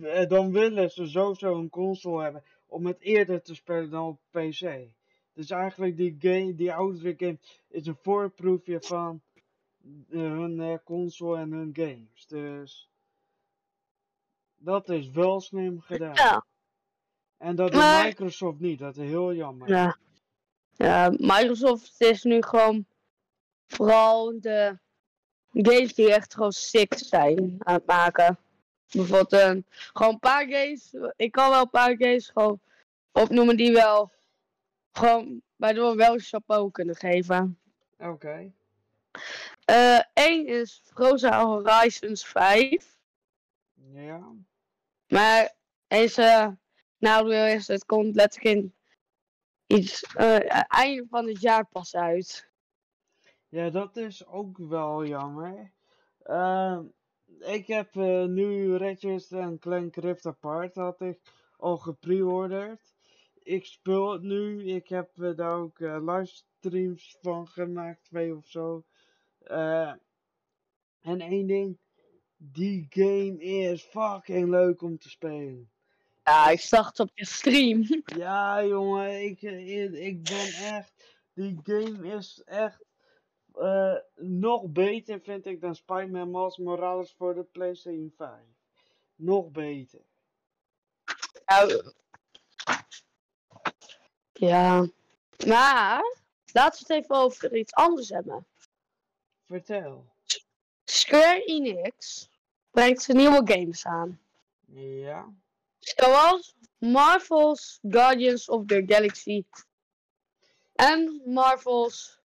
eh, 0.02 0.28
dan 0.28 0.52
willen 0.52 0.92
ze 0.92 1.08
sowieso 1.08 1.58
een 1.58 1.70
console 1.70 2.24
hebben 2.24 2.44
om 2.66 2.86
het 2.86 3.02
eerder 3.02 3.42
te 3.42 3.56
spelen 3.56 3.90
dan 3.90 4.08
op 4.08 4.20
PC. 4.30 4.94
Dus 5.34 5.50
eigenlijk 5.50 5.98
die 5.98 6.16
game, 6.20 6.56
die 6.56 6.74
oudere 6.74 7.14
game, 7.18 7.38
is 7.68 7.88
een 7.88 7.98
voorproefje 8.02 8.82
van 8.82 9.22
hun 10.08 10.60
uh, 10.60 10.78
console 10.84 11.38
en 11.38 11.52
hun 11.52 11.70
games. 11.74 12.26
Dus 12.28 12.90
dat 14.58 14.90
is 14.90 15.10
wel 15.10 15.40
slim 15.40 15.82
gedaan. 15.82 16.14
Ja. 16.14 16.46
En 17.38 17.56
dat 17.56 17.72
doet 17.72 18.04
Microsoft 18.04 18.60
niet, 18.60 18.80
dat 18.80 18.98
is 18.98 19.08
heel 19.08 19.34
jammer. 19.34 19.70
Ja. 19.70 19.98
Ja, 20.82 21.10
Microsoft 21.10 22.02
is 22.02 22.24
nu 22.24 22.42
gewoon 22.42 22.86
vooral 23.68 24.40
de 24.40 24.78
games 25.52 25.94
die 25.94 26.14
echt 26.14 26.34
gewoon 26.34 26.52
sick 26.52 26.94
zijn 26.98 27.56
aan 27.60 27.74
het 27.74 27.86
maken. 27.86 28.38
Bijvoorbeeld 28.92 29.34
uh, 29.34 29.64
gewoon 29.94 30.14
een 30.14 30.20
paar 30.20 30.48
games, 30.48 30.94
ik 31.16 31.32
kan 31.32 31.50
wel 31.50 31.62
een 31.62 31.70
paar 31.70 31.96
games 31.98 32.30
gewoon 32.30 32.60
opnoemen 33.12 33.58
die 33.58 33.72
wel 33.72 34.12
gewoon 34.92 35.42
waardoor 35.56 35.92
we 35.92 35.98
wel 35.98 36.18
chapeau 36.18 36.72
kunnen 36.72 36.96
geven. 36.96 37.60
Oké. 37.98 38.10
Okay. 38.10 38.52
Eén 40.14 40.50
uh, 40.50 40.60
is 40.60 40.82
Frozen 40.84 41.34
Horizons 41.34 42.26
5. 42.26 42.98
Ja. 43.94 44.22
Maar 45.08 45.54
deze 45.88 46.58
nou 46.98 47.36
is 47.36 47.68
het 47.68 47.86
komt 47.86 48.16
letterlijk 48.16 48.56
in 48.56 48.74
iets 49.78 50.16
uh, 50.18 50.66
einde 50.68 51.06
van 51.10 51.28
het 51.28 51.42
jaar 51.42 51.68
pas 51.68 51.96
uit. 51.96 52.50
Ja, 53.50 53.70
dat 53.70 53.98
is 53.98 54.26
ook 54.26 54.58
wel 54.58 55.06
jammer. 55.06 55.74
Uh, 56.26 56.80
ik 57.40 57.68
heb 57.68 57.96
uh, 57.96 58.26
nu 58.26 58.78
Ratchet 58.78 59.32
en 59.32 59.60
Clank 59.60 59.96
Rift 59.96 60.26
Apart 60.26 60.76
had 60.76 61.02
ik 61.02 61.20
al 61.58 61.78
gepreorderd 61.78 62.94
ik 63.44 63.66
speel 63.66 64.12
het 64.12 64.22
nu. 64.22 64.66
Ik 64.66 64.88
heb 64.88 65.10
uh, 65.16 65.36
daar 65.36 65.56
ook 65.56 65.80
livestreams 65.80 67.18
van 67.22 67.48
gemaakt, 67.48 68.04
twee 68.04 68.36
of 68.36 68.48
zo. 68.48 68.84
En 71.02 71.20
één 71.20 71.48
ding, 71.48 71.78
die 72.38 72.86
game 72.90 73.38
is 73.38 73.84
fucking 73.84 74.50
leuk 74.50 74.82
om 74.82 74.98
te 74.98 75.10
spelen. 75.10 75.72
Ja, 76.24 76.50
ik 76.50 76.60
zag 76.60 76.88
het 76.88 77.00
op 77.00 77.12
je 77.14 77.26
stream. 77.26 77.86
Ja, 78.18 78.66
jongen, 78.66 79.24
ik, 79.24 79.42
ik, 79.42 79.94
ik 79.94 80.24
ben 80.24 80.54
echt. 80.54 81.20
Die 81.34 81.60
game 81.64 82.16
is 82.16 82.42
echt 82.46 82.86
nog 84.16 84.68
beter, 84.68 85.22
vind 85.22 85.46
ik, 85.46 85.62
dan 85.62 85.76
Spider-Man 85.76 86.32
Miles 86.32 86.58
Morales 86.58 87.14
voor 87.18 87.34
de 87.34 87.44
PlayStation 87.44 88.14
5. 88.18 88.32
Nog 89.16 89.52
beter. 89.52 90.02
Nou, 91.46 91.92
ja, 94.34 94.88
maar 95.48 96.18
laten 96.52 96.88
we 96.88 96.94
het 96.94 97.04
even 97.04 97.16
over 97.16 97.56
iets 97.56 97.74
anders 97.74 98.10
hebben. 98.10 98.46
Vertel. 99.46 100.06
Square 100.84 101.44
Enix 101.46 102.30
brengt 102.70 103.02
ze 103.02 103.14
nieuwe 103.14 103.42
games 103.44 103.86
aan. 103.86 104.20
Ja. 104.66 105.34
Zoals 105.82 106.56
Marvel's 106.80 107.80
Guardians 107.90 108.50
of 108.50 108.68
the 108.68 108.84
Galaxy 108.86 109.46
en 110.76 111.22
Marvel's 111.26 112.20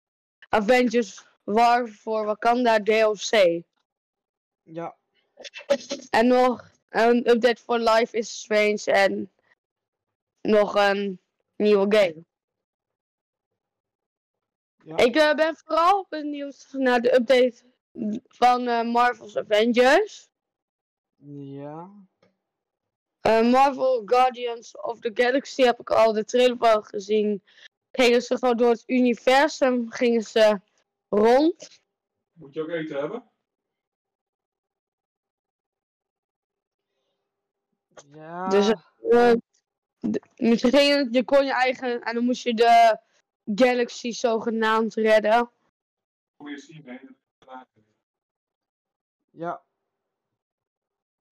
Avengers 0.49 1.23
War 1.45 1.87
for 1.87 2.25
Wakanda 2.25 2.79
DLC. 2.79 3.63
Ja. 4.63 4.95
En 6.09 6.27
nog 6.27 6.71
een 6.89 7.29
update 7.29 7.61
voor 7.61 7.79
Life 7.79 8.17
is 8.17 8.39
Strange 8.39 8.83
en 8.85 9.31
nog 10.41 10.75
een 10.75 11.19
nieuwe 11.55 11.95
game. 11.95 12.23
Ja. 14.83 14.97
Ik 14.97 15.15
uh, 15.15 15.33
ben 15.33 15.55
vooral 15.55 16.05
benieuwd 16.09 16.67
naar 16.71 17.01
de 17.01 17.15
update 17.15 17.63
van 18.27 18.67
uh, 18.67 18.81
Marvel's 18.81 19.37
Avengers. 19.37 20.29
Ja. 21.27 21.89
Uh, 23.27 23.51
Marvel 23.51 24.01
Guardians 24.05 24.77
of 24.77 24.99
the 24.99 25.11
Galaxy 25.13 25.63
heb 25.63 25.79
ik 25.79 25.89
al 25.89 26.13
de 26.13 26.23
trailer 26.23 26.57
van 26.57 26.83
gezien. 26.83 27.43
Gingen 27.91 28.21
ze 28.21 28.37
gewoon 28.37 28.57
door 28.57 28.69
het 28.69 28.83
universum, 28.85 29.91
gingen 29.91 30.21
ze 30.21 30.59
rond. 31.09 31.79
Moet 32.33 32.53
je 32.53 32.61
ook 32.61 32.69
eten 32.69 32.99
hebben? 32.99 33.29
Ja. 38.11 38.47
Dus 38.47 38.73
uh, 39.01 39.33
misschien 40.35 41.07
je 41.11 41.23
kon 41.25 41.45
je 41.45 41.53
eigen 41.53 42.01
en 42.01 42.15
dan 42.15 42.25
moest 42.25 42.43
je 42.43 42.53
de 42.53 42.99
Galaxy 43.45 44.11
zogenaamd 44.11 44.93
redden. 44.93 45.51
Zien? 46.55 47.17
Ja. 49.31 49.63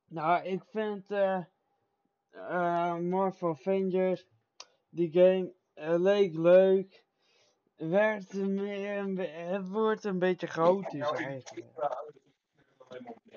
Nou, 0.05 0.43
ik 0.43 0.63
vind 0.65 1.11
uh, 1.11 1.43
uh, 2.35 2.95
Marvel 2.95 3.49
Avengers, 3.49 4.25
die 4.89 5.11
game, 5.11 5.53
uh, 5.75 5.99
leek 5.99 6.33
leuk. 6.33 7.03
Werd 7.75 8.33
meer, 8.33 9.17
het 9.49 9.69
wordt 9.69 10.03
een 10.03 10.19
beetje 10.19 10.47
chaotisch 10.47 11.11
eigenlijk. 11.11 11.63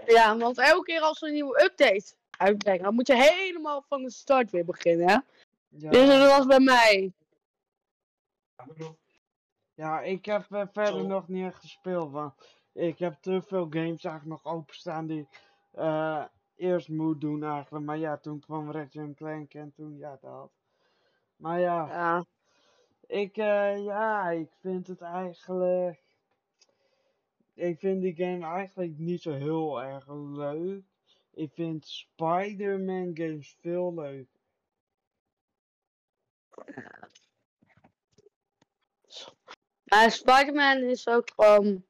Ja, 0.07 0.37
want 0.37 0.59
elke 0.59 0.85
keer 0.85 1.01
als 1.01 1.21
we 1.21 1.27
een 1.27 1.33
nieuwe 1.33 1.65
update 1.65 2.15
uitbrengen, 2.31 2.83
dan 2.83 2.95
moet 2.95 3.07
je 3.07 3.15
helemaal 3.15 3.83
van 3.83 4.03
de 4.03 4.11
start 4.11 4.51
weer 4.51 4.65
beginnen. 4.65 5.25
Ja. 5.69 5.91
Dus 5.91 6.09
dat 6.09 6.37
was 6.37 6.47
bij 6.47 6.61
mij. 6.61 7.13
Ja, 9.75 10.01
ik 10.01 10.25
heb 10.25 10.47
uh, 10.51 10.63
verder 10.73 11.01
Zo. 11.01 11.07
nog 11.07 11.29
niet 11.29 11.45
echt 11.45 11.61
gespeeld, 11.61 12.13
want 12.13 12.35
ik 12.73 12.99
heb 12.99 13.17
te 13.21 13.43
veel 13.43 13.67
games 13.71 14.05
eigenlijk 14.05 14.25
nog 14.25 14.45
openstaan 14.45 15.07
die 15.07 15.21
ik 15.21 15.43
uh, 15.75 16.25
eerst 16.57 16.89
moet 16.89 17.21
doen 17.21 17.45
eigenlijk. 17.45 17.85
Maar 17.85 17.99
ja, 17.99 18.17
toen 18.17 18.41
kwam 18.41 18.71
Ratchet 18.71 19.15
Clank 19.15 19.55
en 19.55 19.73
toen, 19.73 19.97
ja, 19.97 20.19
dat. 20.21 20.51
Maar 21.37 21.61
ja, 21.61 21.87
Ja, 21.87 22.25
ik, 23.07 23.37
uh, 23.37 23.85
ja, 23.85 24.31
ik 24.31 24.51
vind 24.61 24.87
het 24.87 25.01
eigenlijk... 25.01 26.05
Ik 27.55 27.79
vind 27.79 28.03
die 28.03 28.17
game 28.17 28.47
eigenlijk 28.47 28.99
niet 28.99 29.23
zo 29.23 29.33
heel 29.33 29.83
erg 29.83 30.07
leuk. 30.09 30.85
Ik 31.31 31.53
vind 31.53 31.87
Spider-Man 31.87 33.11
games 33.15 33.57
veel 33.61 33.95
leuk. 33.95 34.29
maar 39.85 40.11
Spider-Man 40.11 40.77
is 40.77 41.09
ook 41.09 41.31
gewoon 41.35 41.67
een 41.67 41.85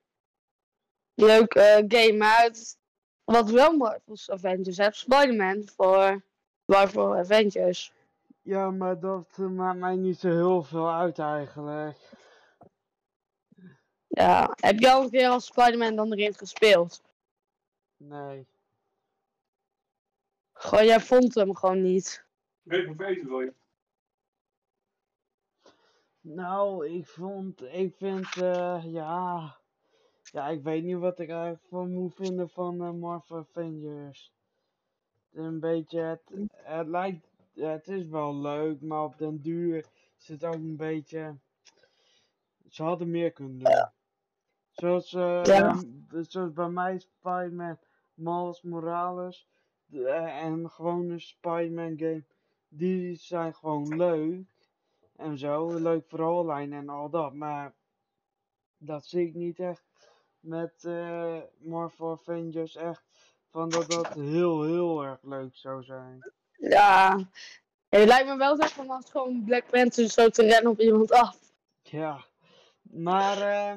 leuke 1.14 1.84
game. 1.88 2.16
Maar 2.16 2.42
het, 2.42 2.78
wat 3.26 3.50
wel 3.50 3.76
Marvel's 3.76 4.30
Avengers 4.30 4.76
heeft, 4.76 4.96
Spider-Man 4.96 5.68
voor 5.76 6.22
Marvel 6.64 7.16
Avengers. 7.16 7.92
Ja, 8.42 8.70
maar 8.70 9.00
dat 9.00 9.36
maakt 9.36 9.78
mij 9.78 9.96
niet 9.96 10.18
zo 10.18 10.28
heel 10.28 10.62
veel 10.62 10.90
uit 10.90 11.18
eigenlijk. 11.18 11.98
Ja, 14.06 14.52
heb 14.60 14.78
je 14.78 14.92
al 14.92 15.02
een 15.02 15.10
keer 15.10 15.28
als 15.28 15.46
Spider-Man 15.46 15.96
dan 15.96 16.12
erin 16.12 16.34
gespeeld? 16.34 17.02
Nee. 17.96 18.46
Gewoon, 20.52 20.84
jij 20.84 21.00
vond 21.00 21.34
hem 21.34 21.56
gewoon 21.56 21.82
niet. 21.82 22.24
Weet 22.62 22.86
hoeveel 22.86 23.06
eten 23.06 23.28
wil 23.28 23.40
je? 23.40 23.54
Nou, 26.20 26.86
ik 26.86 27.06
vond, 27.06 27.62
ik 27.62 27.94
vind, 27.96 28.36
uh, 28.36 28.82
ja, 28.84 29.56
ja, 30.32 30.48
ik 30.48 30.62
weet 30.62 30.84
niet 30.84 30.96
wat 30.96 31.18
ik 31.18 31.28
eigenlijk 31.28 31.64
van 31.68 31.92
moet 31.92 32.14
vinden 32.14 32.48
van 32.48 32.82
uh, 32.82 32.90
Marvel 32.90 33.36
Avengers. 33.36 34.32
Een 35.32 35.60
beetje, 35.60 36.00
het, 36.00 36.22
het 36.52 36.86
lijkt, 36.86 37.26
het 37.54 37.88
is 37.88 38.06
wel 38.06 38.36
leuk, 38.36 38.80
maar 38.80 39.04
op 39.04 39.18
den 39.18 39.42
duur 39.42 39.86
is 40.18 40.28
het 40.28 40.44
ook 40.44 40.54
een 40.54 40.76
beetje, 40.76 41.36
ze 42.68 42.82
hadden 42.82 43.10
meer 43.10 43.32
kunnen 43.32 43.58
doen. 43.58 43.88
Zoals, 44.70 45.12
uh, 45.12 45.44
Ja. 45.44 45.82
bij, 45.86 46.24
zoals 46.24 46.52
bij 46.52 46.68
mij 46.68 46.98
Spider-Man 46.98 47.78
Miles 48.14 48.62
Morales 48.62 49.48
eh, 49.90 50.44
en 50.44 50.52
een 50.52 50.70
gewone 50.70 51.18
Spider-Man 51.18 51.98
game, 51.98 52.24
die 52.68 53.14
zijn 53.14 53.54
gewoon 53.54 53.96
leuk 53.96 54.44
en 55.16 55.38
zo, 55.38 55.74
leuk 55.74 56.08
verhaallijn 56.08 56.72
en 56.72 56.88
al 56.88 57.10
dat, 57.10 57.34
maar 57.34 57.74
dat 58.78 59.06
zie 59.06 59.26
ik 59.26 59.34
niet 59.34 59.58
echt 59.58 59.85
met 60.46 60.84
eh, 60.84 61.36
Marvel 61.58 62.10
Avengers 62.10 62.76
echt 62.76 63.02
van 63.50 63.68
dat 63.68 63.90
dat 63.90 64.08
heel 64.14 64.62
heel 64.62 65.02
erg 65.04 65.18
leuk 65.22 65.56
zou 65.56 65.82
zijn. 65.82 66.32
Ja. 66.52 67.18
Het 67.88 68.08
lijkt 68.08 68.28
me 68.28 68.36
wel 68.36 68.56
zo 68.56 68.66
van 68.66 68.90
als 68.90 69.10
gewoon 69.10 69.44
Black 69.44 69.70
Panther 69.70 70.08
zo 70.08 70.28
te 70.28 70.42
rennen 70.42 70.72
op 70.72 70.80
iemand 70.80 71.12
af. 71.12 71.38
Ja, 71.82 72.24
maar 72.82 73.38
eh, 73.40 73.76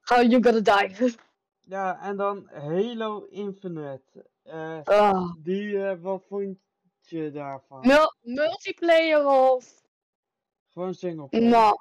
How 0.00 0.30
you 0.30 0.42
gonna 0.42 0.86
die? 0.88 1.14
ja, 1.74 2.00
en 2.02 2.16
dan 2.16 2.48
Halo 2.52 3.26
Infinite. 3.30 4.26
Eh, 4.42 4.80
Ah. 4.84 5.32
die, 5.38 5.78
wat 5.96 6.24
vond 6.28 6.58
je 7.00 7.30
daarvan? 7.30 7.86
Mul- 7.86 8.14
multiplayer 8.20 9.26
of 9.26 9.82
Gewoon 10.68 10.94
singleplayer. 10.94 11.48
nou, 11.48 11.78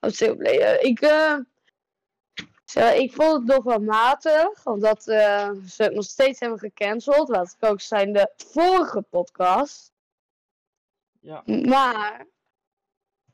of 0.00 0.12
singleplayer. 0.12 0.80
Ik, 0.80 1.00
zo, 2.66 2.80
ik 2.86 3.12
vond 3.12 3.32
het 3.32 3.44
nog 3.44 3.64
wel 3.64 3.78
matig, 3.78 4.66
omdat 4.66 5.08
eh, 5.08 5.50
ze 5.66 5.82
het 5.82 5.94
nog 5.94 6.04
steeds 6.04 6.40
hebben 6.40 6.58
gecanceld. 6.58 7.28
Wat 7.28 7.56
ik 7.58 7.68
ook 7.68 7.80
zei 7.80 8.06
in 8.06 8.12
de 8.12 8.32
vorige 8.36 9.02
podcast. 9.02 9.92
Ja, 11.20 11.42
Maar 11.44 12.26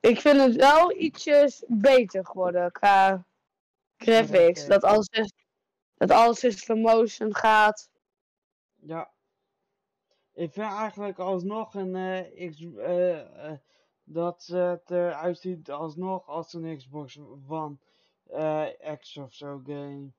ik 0.00 0.20
vind 0.20 0.40
het 0.40 0.56
wel 0.56 0.96
ietsjes 0.96 1.64
beter 1.66 2.26
geworden 2.26 2.72
qua 2.72 3.24
graphics. 3.96 4.66
Dat 4.66 4.84
alles 4.84 5.08
is, 5.08 5.32
dat 5.94 6.10
alles 6.10 6.44
in 6.44 6.52
slow 6.52 6.78
motion 6.78 7.34
gaat. 7.34 7.90
ja. 8.74 9.10
Ik 10.34 10.52
vind 10.52 10.66
eigenlijk 10.66 11.18
alsnog 11.18 11.74
een 11.74 11.96
eh, 11.96 12.50
X, 12.50 12.60
eh, 12.76 13.50
eh, 13.50 13.58
dat 14.04 14.46
het 14.46 14.90
eruit 14.90 15.38
ziet 15.38 15.70
alsnog 15.70 16.28
als 16.28 16.52
een 16.52 16.76
Xbox 16.76 17.18
One 17.48 17.76
eh, 18.32 18.96
X 18.98 19.16
of 19.16 19.34
zo 19.34 19.60
game. 19.64 20.12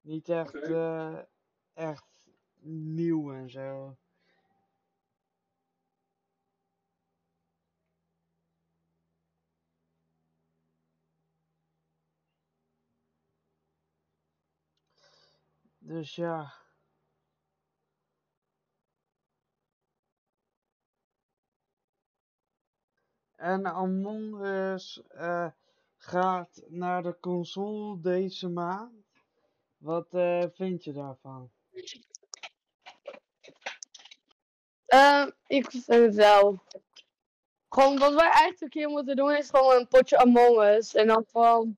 Niet 0.00 0.28
echt, 0.28 0.54
Oké. 0.54 0.74
eh, 0.74 1.22
echt 1.74 2.04
nieuw 2.60 3.32
en 3.32 3.50
zo. 3.50 3.96
Dus 15.78 16.14
ja. 16.14 16.52
En 23.36 23.66
Among 23.66 24.40
Us 24.40 25.02
eh, 25.08 25.50
gaat 26.06 26.62
naar 26.68 27.02
de 27.02 27.16
console 27.20 28.00
deze 28.00 28.48
maand. 28.48 29.04
Wat 29.76 30.06
eh, 30.10 30.42
vind 30.52 30.84
je 30.84 30.92
daarvan? 30.92 31.50
Eh, 34.86 35.26
ik 35.46 35.70
vind 35.70 35.86
het 35.86 36.14
wel. 36.14 36.62
Gewoon 37.68 37.98
wat 37.98 38.14
wij 38.14 38.30
eigenlijk 38.30 38.74
hier 38.74 38.88
moeten 38.88 39.16
doen 39.16 39.32
is 39.36 39.50
gewoon 39.50 39.74
een 39.76 39.88
potje 39.88 40.18
Among 40.18 40.62
Us. 40.62 40.94
En 40.94 41.06
dan 41.06 41.24
gewoon, 41.32 41.76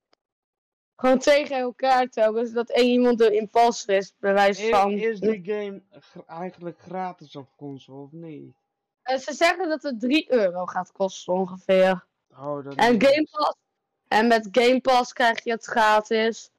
gewoon 0.96 1.18
tegen 1.18 1.56
elkaar 1.56 2.08
telkens 2.08 2.52
dat 2.52 2.70
één 2.70 2.90
iemand 2.90 3.18
de 3.18 3.36
imposter 3.36 3.96
is. 3.96 4.14
Bij 4.18 4.32
wijze 4.32 4.68
van. 4.68 4.90
is 4.92 5.20
die 5.20 5.44
game 5.44 5.82
eigenlijk 6.26 6.80
gratis 6.80 7.36
op 7.36 7.48
console 7.56 8.02
of 8.02 8.12
niet? 8.12 8.54
Eh, 9.02 9.16
ze 9.16 9.32
zeggen 9.32 9.68
dat 9.68 9.82
het 9.82 10.00
3 10.00 10.32
euro 10.32 10.66
gaat 10.66 10.92
kosten 10.92 11.32
ongeveer. 11.34 12.06
Oh, 12.30 12.64
dat 12.64 12.74
En 12.74 12.96
is- 13.00 13.08
Game 13.08 13.28
Pass. 13.30 13.56
En 14.08 14.26
met 14.26 14.48
Game 14.50 14.80
Pass 14.80 15.12
krijg 15.12 15.44
je 15.44 15.50
het 15.50 15.64
gratis. 15.64 16.50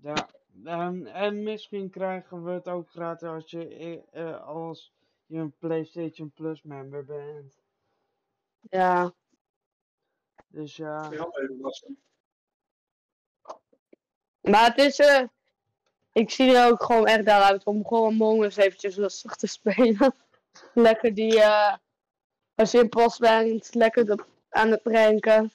Ja, 0.00 0.28
En, 0.64 1.06
en 1.06 1.42
misschien 1.42 1.90
krijgen 1.90 2.44
we 2.44 2.50
het 2.50 2.68
ook 2.68 2.90
gratis 2.90 3.28
als 3.28 3.50
je, 3.50 4.02
uh, 4.12 4.46
als 4.46 4.92
je 5.26 5.38
een 5.38 5.54
PlayStation 5.58 6.30
Plus 6.30 6.62
member 6.62 7.04
bent. 7.04 7.62
Ja. 8.60 9.12
Dus 10.48 10.76
ja. 10.76 11.10
Maar 14.40 14.64
het 14.64 14.78
is, 14.78 14.98
uh, 14.98 15.22
ik 16.12 16.30
zie 16.30 16.56
er 16.56 16.70
ook 16.70 16.82
gewoon 16.82 17.06
echt 17.06 17.24
daaruit 17.24 17.64
om 17.64 17.86
gewoon 17.86 18.12
Among 18.12 18.44
Us 18.44 18.56
eventjes 18.56 18.96
rustig 18.96 19.36
te 19.36 19.46
spelen. 19.56 20.14
lekker 20.74 21.14
die, 21.14 21.34
uh, 21.34 21.76
als 22.54 22.70
je 22.70 22.78
in 22.78 22.88
post 22.88 23.18
bent, 23.18 23.74
lekker 23.74 24.26
aan 24.48 24.70
het 24.70 24.82
pranken. 24.82 25.52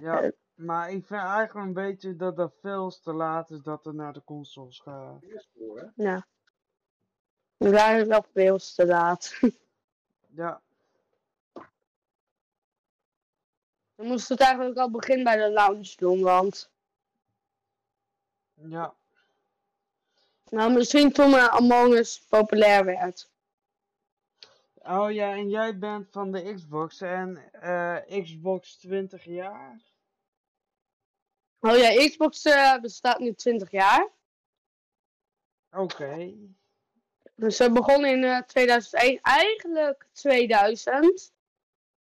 Ja, 0.00 0.30
maar 0.54 0.90
ik 0.90 1.06
vind 1.06 1.20
eigenlijk 1.20 1.54
een 1.54 1.72
beetje 1.72 2.16
dat 2.16 2.36
dat 2.36 2.54
veel 2.60 2.90
te 2.90 3.12
laat 3.12 3.50
is 3.50 3.62
dat 3.62 3.86
er 3.86 3.94
naar 3.94 4.12
de 4.12 4.24
consoles 4.24 4.80
gaat. 4.80 5.24
Ja. 5.94 6.26
Daar 7.56 8.00
is 8.00 8.06
wel 8.06 8.24
veel 8.32 8.58
te 8.58 8.86
laat. 8.86 9.40
ja. 10.42 10.60
We 13.94 14.06
moesten 14.06 14.36
het 14.36 14.44
eigenlijk 14.44 14.78
al 14.78 14.90
begin 14.90 15.24
bij 15.24 15.36
de 15.36 15.50
lounge 15.50 15.92
doen, 15.96 16.20
want... 16.20 16.70
Ja. 18.54 18.94
Nou, 20.50 20.72
misschien 20.72 21.12
toen 21.12 21.34
Among 21.34 21.94
Us 21.94 22.26
populair 22.28 22.84
werd. 22.84 23.29
Oh 24.82 25.12
ja, 25.12 25.30
en 25.32 25.48
jij 25.48 25.78
bent 25.78 26.10
van 26.10 26.32
de 26.32 26.54
Xbox 26.54 27.00
en 27.00 27.50
uh, 27.62 28.22
Xbox 28.22 28.76
20 28.76 29.24
jaar? 29.24 29.80
Oh 31.60 31.76
ja, 31.76 32.08
Xbox 32.08 32.44
uh, 32.44 32.78
bestaat 32.78 33.18
nu 33.18 33.34
20 33.34 33.70
jaar. 33.70 34.08
Oké. 35.70 35.82
Okay. 35.82 36.36
Dus 37.34 37.56
ze 37.56 37.72
begonnen 37.72 38.10
in 38.10 38.22
uh, 38.22 38.38
2001, 38.38 39.18
eigenlijk 39.22 40.06
2000. 40.12 41.32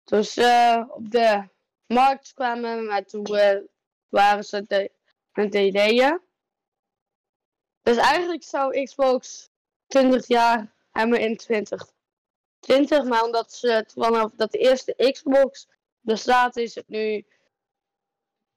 Dus 0.04 0.38
op 0.88 1.10
de 1.10 1.48
markt 1.86 2.32
kwamen, 2.34 2.86
maar 2.86 3.04
toen 3.04 3.26
waren 4.08 4.44
ze 4.44 4.64
de, 4.66 4.90
met 5.32 5.52
de 5.52 5.64
ideeën. 5.64 6.20
Dus 7.82 7.96
eigenlijk 7.96 8.42
zou 8.42 8.84
Xbox 8.84 9.50
20 9.86 10.26
jaar 10.26 10.74
hebben 10.90 11.20
in 11.20 11.36
2020. 12.68 13.04
Maar 13.04 13.24
omdat 13.24 13.52
ze 13.52 13.84
vanaf 13.94 14.32
dat 14.36 14.52
de 14.52 14.58
eerste 14.58 15.10
Xbox 15.12 15.68
bestaat, 16.00 16.56
is 16.56 16.74
het 16.74 16.88
nu 16.88 17.26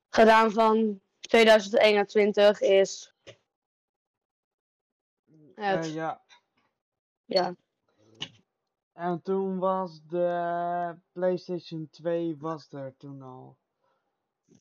gedaan 0.09 0.51
van 0.51 1.01
2021 1.19 2.61
is. 2.61 3.13
Het, 5.55 5.85
uh, 5.85 5.93
ja. 5.93 6.21
Ja. 7.25 7.55
En 8.93 9.21
toen 9.21 9.59
was 9.59 10.01
de 10.07 10.95
PlayStation 11.11 11.87
2 11.91 12.37
was 12.37 12.71
er 12.71 12.93
toen 12.97 13.21
al. 13.21 13.57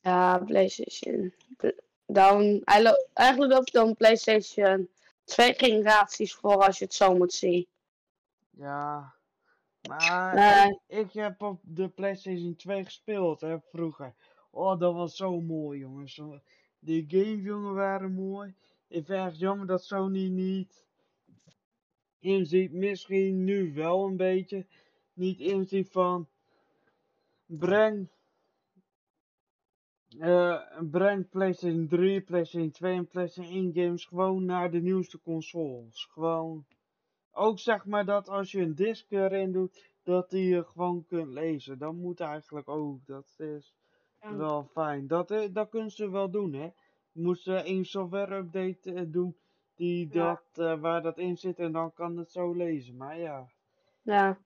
Ja, 0.01 0.37
PlayStation. 0.37 1.33
Dan, 2.05 2.61
eigenlijk 2.63 3.53
loopt 3.53 3.73
dan 3.73 3.95
PlayStation 3.95 4.89
twee 5.23 5.53
generaties 5.53 6.33
voor 6.33 6.65
als 6.65 6.77
je 6.77 6.85
het 6.85 6.93
zo 6.93 7.15
moet 7.15 7.33
zien. 7.33 7.67
Ja. 8.49 9.15
Maar 9.87 10.67
ik, 10.67 10.79
ik, 10.87 11.11
heb 11.13 11.41
op 11.41 11.59
de 11.63 11.89
PlayStation 11.89 12.55
2 12.55 12.83
gespeeld 12.83 13.41
hè, 13.41 13.59
vroeger. 13.59 14.13
Oh, 14.49 14.79
dat 14.79 14.93
was 14.93 15.15
zo 15.15 15.41
mooi, 15.41 15.79
jongens. 15.79 16.21
Die 16.79 17.05
games, 17.07 17.43
jongen, 17.43 17.73
waren 17.73 18.13
mooi. 18.13 18.55
Ik 18.87 19.05
vind 19.05 19.23
het 19.23 19.39
jammer 19.39 19.67
dat 19.67 19.83
Sony 19.83 20.27
niet 20.27 20.85
inziet. 22.19 22.71
Misschien 22.71 23.43
nu 23.43 23.73
wel 23.73 24.05
een 24.05 24.17
beetje. 24.17 24.65
Niet 25.13 25.39
inziet 25.39 25.89
van. 25.89 26.27
Breng. 27.45 28.09
Uh, 30.17 30.61
breng 30.91 31.29
PlayStation 31.29 31.87
3, 31.87 32.21
PlayStation 32.21 32.71
2 32.71 32.95
en 32.95 33.07
PlayStation 33.07 33.73
1 33.73 33.73
games 33.73 34.05
gewoon 34.05 34.45
naar 34.45 34.71
de 34.71 34.81
nieuwste 34.81 35.21
consoles. 35.21 36.05
Gewoon. 36.11 36.65
Ook 37.31 37.59
zeg 37.59 37.85
maar 37.85 38.05
dat 38.05 38.29
als 38.29 38.51
je 38.51 38.61
een 38.61 38.75
disc 38.75 39.11
erin 39.11 39.51
doet, 39.51 39.89
dat 40.03 40.29
die 40.29 40.49
je 40.49 40.63
gewoon 40.63 41.05
kunt 41.07 41.33
lezen. 41.33 41.77
Dat 41.77 41.93
moet 41.93 42.19
eigenlijk 42.19 42.69
ook. 42.69 43.05
Dat 43.05 43.35
is 43.37 43.73
wel 44.19 44.63
fijn. 44.63 45.07
Dat, 45.07 45.31
eh, 45.31 45.47
dat 45.51 45.69
kunnen 45.69 45.91
ze 45.91 46.09
wel 46.09 46.29
doen, 46.29 46.53
hè. 46.53 46.69
Moesten 47.11 47.69
een 47.69 47.85
software 47.85 48.35
update 48.35 48.91
uh, 48.91 49.01
doen 49.07 49.37
die 49.75 50.07
dat, 50.07 50.43
uh, 50.55 50.79
waar 50.79 51.01
dat 51.01 51.17
in 51.17 51.37
zit 51.37 51.59
en 51.59 51.71
dan 51.71 51.93
kan 51.93 52.17
het 52.17 52.31
zo 52.31 52.53
lezen. 52.53 52.97
Maar 52.97 53.19
ja. 53.19 53.47
Ja. 54.01 54.37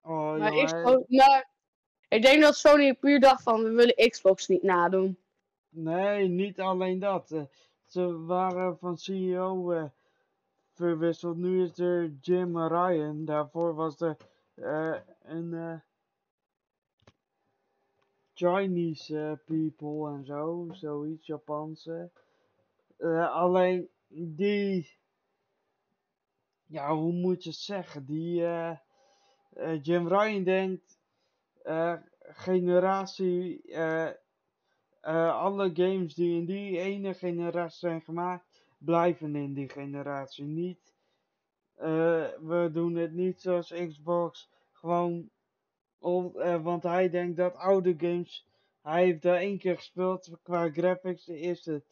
Oh, 0.00 0.38
maar, 0.38 0.54
joh, 0.54 0.64
Xbox, 0.64 1.08
maar 1.08 1.50
ik 2.08 2.22
denk 2.22 2.42
dat 2.42 2.56
Sony 2.56 2.94
puur 2.94 3.20
dacht 3.20 3.42
van 3.42 3.62
we 3.62 3.70
willen 3.70 4.10
Xbox 4.10 4.48
niet 4.48 4.62
nadoen. 4.62 5.18
Nee, 5.68 6.28
niet 6.28 6.60
alleen 6.60 6.98
dat. 6.98 7.48
ze 7.86 8.24
waren 8.24 8.78
van 8.78 8.96
CEO 8.96 9.90
verwisseld. 10.78 11.36
Nu 11.36 11.62
is 11.62 11.78
er 11.78 12.12
Jim 12.20 12.58
Ryan. 12.58 13.24
Daarvoor 13.24 13.74
was 13.74 14.00
er 14.00 14.16
een 15.22 15.82
Chinese 18.34 19.14
uh, 19.14 19.32
people 19.44 20.12
en 20.12 20.24
zo, 20.24 20.68
zoiets, 20.70 21.26
Japanse. 21.26 22.10
Alleen 23.32 23.88
die, 24.08 24.96
ja, 26.66 26.94
hoe 26.94 27.12
moet 27.12 27.42
je 27.42 27.50
het 27.50 27.58
zeggen? 27.58 28.04
Die 28.04 28.42
Jim 29.82 30.08
Ryan 30.08 30.44
denkt, 30.44 30.98
generatie, 32.20 33.76
alle 35.00 35.70
games 35.74 36.14
die 36.14 36.38
in 36.38 36.46
die 36.46 36.78
ene 36.78 37.14
generatie 37.14 37.78
zijn 37.78 38.02
gemaakt, 38.02 38.47
blijven 38.78 39.36
in 39.36 39.54
die 39.54 39.68
generatie 39.68 40.44
niet. 40.44 40.94
we 42.40 42.70
doen 42.72 42.94
het 42.94 43.12
niet 43.12 43.40
zoals 43.40 43.74
Xbox, 43.88 44.50
gewoon 44.72 45.30
uh, 46.00 46.62
want 46.62 46.82
hij 46.82 47.10
denkt 47.10 47.36
dat 47.36 47.54
oude 47.54 47.94
games. 47.98 48.46
Hij 48.82 49.04
heeft 49.04 49.22
daar 49.22 49.36
één 49.36 49.58
keer 49.58 49.76
gespeeld 49.76 50.30
qua 50.42 50.70
graphics. 50.70 51.28
Is 51.28 51.64
het 51.64 51.84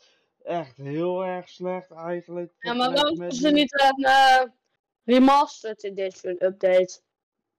echt 0.43 0.77
heel 0.77 1.25
erg 1.25 1.49
slecht 1.49 1.91
eigenlijk. 1.91 2.55
Ja, 2.59 2.73
maar 2.73 2.93
waarom 2.93 3.23
is 3.23 3.43
er 3.43 3.53
niet 3.53 3.81
een 3.81 4.05
uh, 4.05 4.43
remastered 5.05 5.85
edition 5.85 6.37
update? 6.39 7.01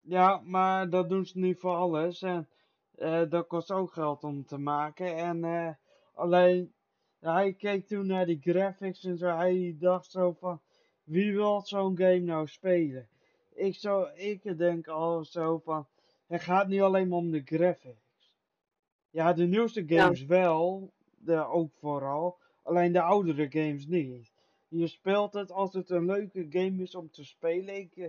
Ja, 0.01 0.41
maar 0.43 0.89
dat 0.89 1.09
doen 1.09 1.25
ze 1.25 1.39
niet 1.39 1.59
voor 1.59 1.75
alles. 1.75 2.21
En 2.21 2.49
uh, 2.95 3.21
dat 3.29 3.47
kost 3.47 3.71
ook 3.71 3.93
geld 3.93 4.23
om 4.23 4.45
te 4.45 4.57
maken. 4.57 5.15
En 5.15 5.79
alleen, 6.13 6.73
hij 7.19 7.53
keek 7.53 7.88
toen 7.88 8.08
naar 8.08 8.25
die 8.25 8.39
graphics 8.41 9.03
en 9.03 9.17
zo. 9.17 9.27
Hij 9.27 9.75
dacht 9.80 10.12
zo 10.12 10.32
van, 10.32 10.62
wie 11.03 11.34
wil 11.34 11.62
zo'n 11.62 11.97
game 11.97 12.19
nou 12.19 12.47
spelen? 12.47 13.08
Ik, 13.53 13.75
zou, 13.75 14.10
ik 14.12 14.58
denk 14.58 14.88
al 14.88 15.23
zo 15.23 15.58
van, 15.58 15.88
het 16.27 16.41
gaat 16.41 16.67
niet 16.67 16.82
alleen 16.82 17.08
maar 17.08 17.17
om 17.17 17.32
de 17.32 17.41
graphics. 17.45 18.36
Ja, 19.10 19.34
de 19.34 19.45
nieuwste 19.45 19.84
games 19.88 20.25
wel, 20.25 20.91
de, 21.17 21.45
ook 21.45 21.71
vooral. 21.80 22.38
Alleen 22.63 22.91
de 22.91 23.01
oudere 23.01 23.51
games 23.51 23.86
niet. 23.86 24.32
Je 24.67 24.88
speelt 24.88 25.34
het 25.34 25.51
als 25.51 25.73
het 25.73 25.89
een 25.89 26.06
leuke 26.06 26.45
game 26.49 26.82
is 26.82 26.95
om 26.95 27.10
te 27.12 27.23
spelen. 27.23 27.75
Ik 27.75 27.95
uh, 27.95 28.08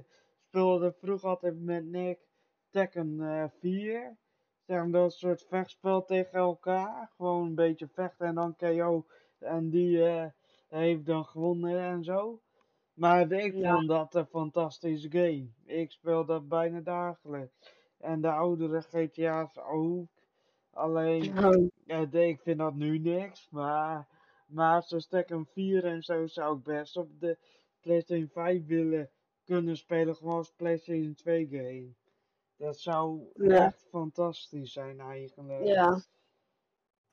speelde 0.48 0.92
vroeger 0.92 1.28
altijd 1.28 1.60
met 1.60 1.84
Nick 1.86 2.18
Tekken 2.70 3.16
uh, 3.20 3.44
4. 3.58 4.16
Zeg 4.68 4.78
maar, 4.78 4.90
dat 4.90 5.12
soort 5.12 5.46
vechtspel 5.48 6.04
tegen 6.04 6.38
elkaar. 6.38 7.10
Gewoon 7.16 7.46
een 7.46 7.54
beetje 7.54 7.88
vechten 7.88 8.26
en 8.26 8.34
dan 8.34 8.56
KO. 8.56 9.06
En 9.38 9.70
die 9.70 9.96
uh, 9.96 10.24
heeft 10.68 11.06
dan 11.06 11.24
gewonnen 11.24 11.80
en 11.80 12.04
zo. 12.04 12.40
Maar 12.94 13.32
ik 13.32 13.54
ja. 13.54 13.74
vond 13.74 13.88
dat 13.88 14.14
een 14.14 14.26
fantastische 14.26 15.10
game. 15.10 15.48
Ik 15.64 15.90
speel 15.90 16.24
dat 16.24 16.48
bijna 16.48 16.80
dagelijks. 16.80 17.54
En 17.98 18.20
de 18.20 18.30
oudere 18.30 18.80
GTA's 18.80 19.58
ook. 19.58 20.08
Alleen, 20.70 21.34
ja, 21.84 22.06
ik 22.10 22.40
vind 22.40 22.58
dat 22.58 22.74
nu 22.74 22.98
niks. 22.98 23.48
Maar, 23.50 24.06
maar 24.46 24.82
zo 24.82 24.98
Tekken 24.98 25.46
4 25.46 25.84
en 25.84 26.02
zo 26.02 26.26
zou 26.26 26.58
ik 26.58 26.64
best 26.64 26.96
op 26.96 27.20
de 27.20 27.38
PlayStation 27.80 28.28
5 28.28 28.66
willen 28.66 29.10
kunnen 29.44 29.76
spelen. 29.76 30.16
Gewoon 30.16 30.36
als 30.36 30.52
PlayStation 30.56 31.14
2 31.14 31.46
game. 31.46 31.94
Dat 32.58 32.78
zou 32.78 33.30
Ja. 33.34 33.66
echt 33.66 33.86
fantastisch 33.90 34.72
zijn 34.72 35.00
eigenlijk. 35.00 35.64
Ja. 35.64 36.02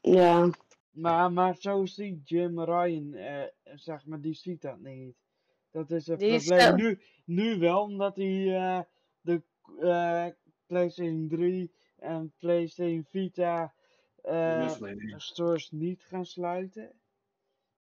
Ja. 0.02 0.50
Maar, 0.92 1.32
maar 1.32 1.56
zo 1.56 1.86
ziet 1.86 2.30
Jim 2.30 2.62
Ryan, 2.62 3.14
eh, 3.14 3.48
zeg 3.76 4.06
maar, 4.06 4.22
die 4.22 4.34
ziet 4.34 4.62
dat 4.62 4.80
niet. 4.80 5.16
Dat 5.72 5.92
is 5.92 6.08
het 6.08 6.20
Die 6.20 6.38
probleem. 6.46 6.76
Nu, 6.76 7.00
nu 7.26 7.60
wel, 7.60 7.82
omdat 7.82 8.16
hij 8.16 8.56
eh, 8.56 8.82
de 9.22 9.42
eh, 9.80 10.28
PlayStation 10.66 11.28
3 11.28 11.72
en 11.98 12.34
PlayStation 12.38 13.04
Vita 13.04 13.74
uh, 14.24 14.70
stores 15.18 15.72
niet 15.72 16.04
gaan 16.04 16.26
sluiten. 16.26 17.00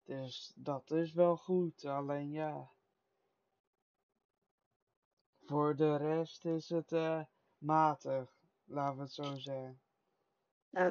Dus 0.03 0.53
dat 0.55 0.91
is 0.91 1.13
wel 1.13 1.37
goed. 1.37 1.85
Alleen 1.85 2.31
ja. 2.31 2.69
Voor 5.45 5.75
de 5.75 5.97
rest 5.97 6.45
is 6.45 6.69
het 6.69 6.91
uh, 6.91 7.23
matig. 7.61 8.29
Laten 8.63 8.97
we 8.97 9.03
het 9.03 9.13
zo 9.13 9.37
zeggen. 9.37 9.81
Uh, 10.71 10.89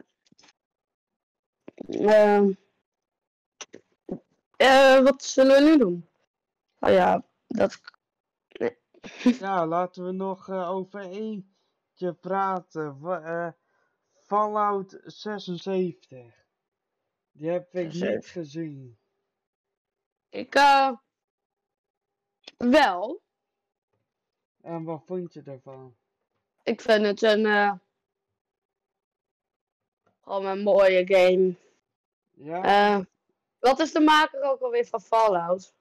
uh, 4.57 5.03
wat 5.03 5.23
zullen 5.23 5.65
we 5.65 5.71
nu 5.71 5.79
doen? 5.79 6.09
Oh 6.79 6.91
ja, 6.91 7.25
dat. 7.47 7.81
Nee. 8.59 8.79
Ja, 9.39 9.67
laten 9.67 10.05
we 10.05 10.13
nog 10.13 10.49
uh, 10.49 10.71
over 10.71 11.01
eentje 11.01 12.15
praten. 12.21 12.99
Uh, 13.03 13.49
Fallout 14.13 15.01
76. 15.05 16.47
Die 17.33 17.51
heb 17.51 17.75
ik 17.75 17.93
niet 17.93 18.27
gezien. 18.27 18.99
Ik, 20.29 20.55
uh, 20.55 20.93
wel. 22.57 23.23
En 24.61 24.85
wat 24.85 25.03
vond 25.05 25.33
je 25.33 25.43
ervan? 25.43 25.97
Ik 26.71 26.81
vind 26.81 27.07
het 27.07 27.23
een, 27.23 27.45
uh, 27.45 27.73
gewoon 30.23 30.47
een 30.47 30.63
mooie 30.63 31.07
game. 31.07 31.55
Ja. 32.31 32.99
Uh, 32.99 33.05
wat 33.59 33.79
is 33.79 33.93
de 33.93 34.01
maker 34.01 34.43
ook 34.43 34.61
alweer 34.61 34.87
van 34.87 35.01
Fallout? 35.01 35.75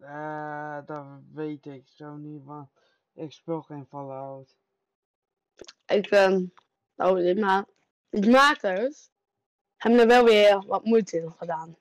Uh, 0.00 0.78
dat 0.86 1.06
weet 1.32 1.66
ik 1.66 1.88
zo 1.88 2.14
niet, 2.16 2.44
want 2.44 2.68
ik 3.12 3.32
speel 3.32 3.62
geen 3.62 3.86
Fallout. 3.86 4.56
Ik, 5.86 6.10
um, 6.10 6.52
oh, 6.96 7.14
dit 7.14 7.38
ma 7.38 7.66
de 8.08 8.30
makers 8.30 9.10
hebben 9.76 10.00
er 10.00 10.06
wel 10.06 10.24
weer 10.24 10.66
wat 10.66 10.84
moeite 10.84 11.16
in 11.16 11.32
gedaan. 11.32 11.76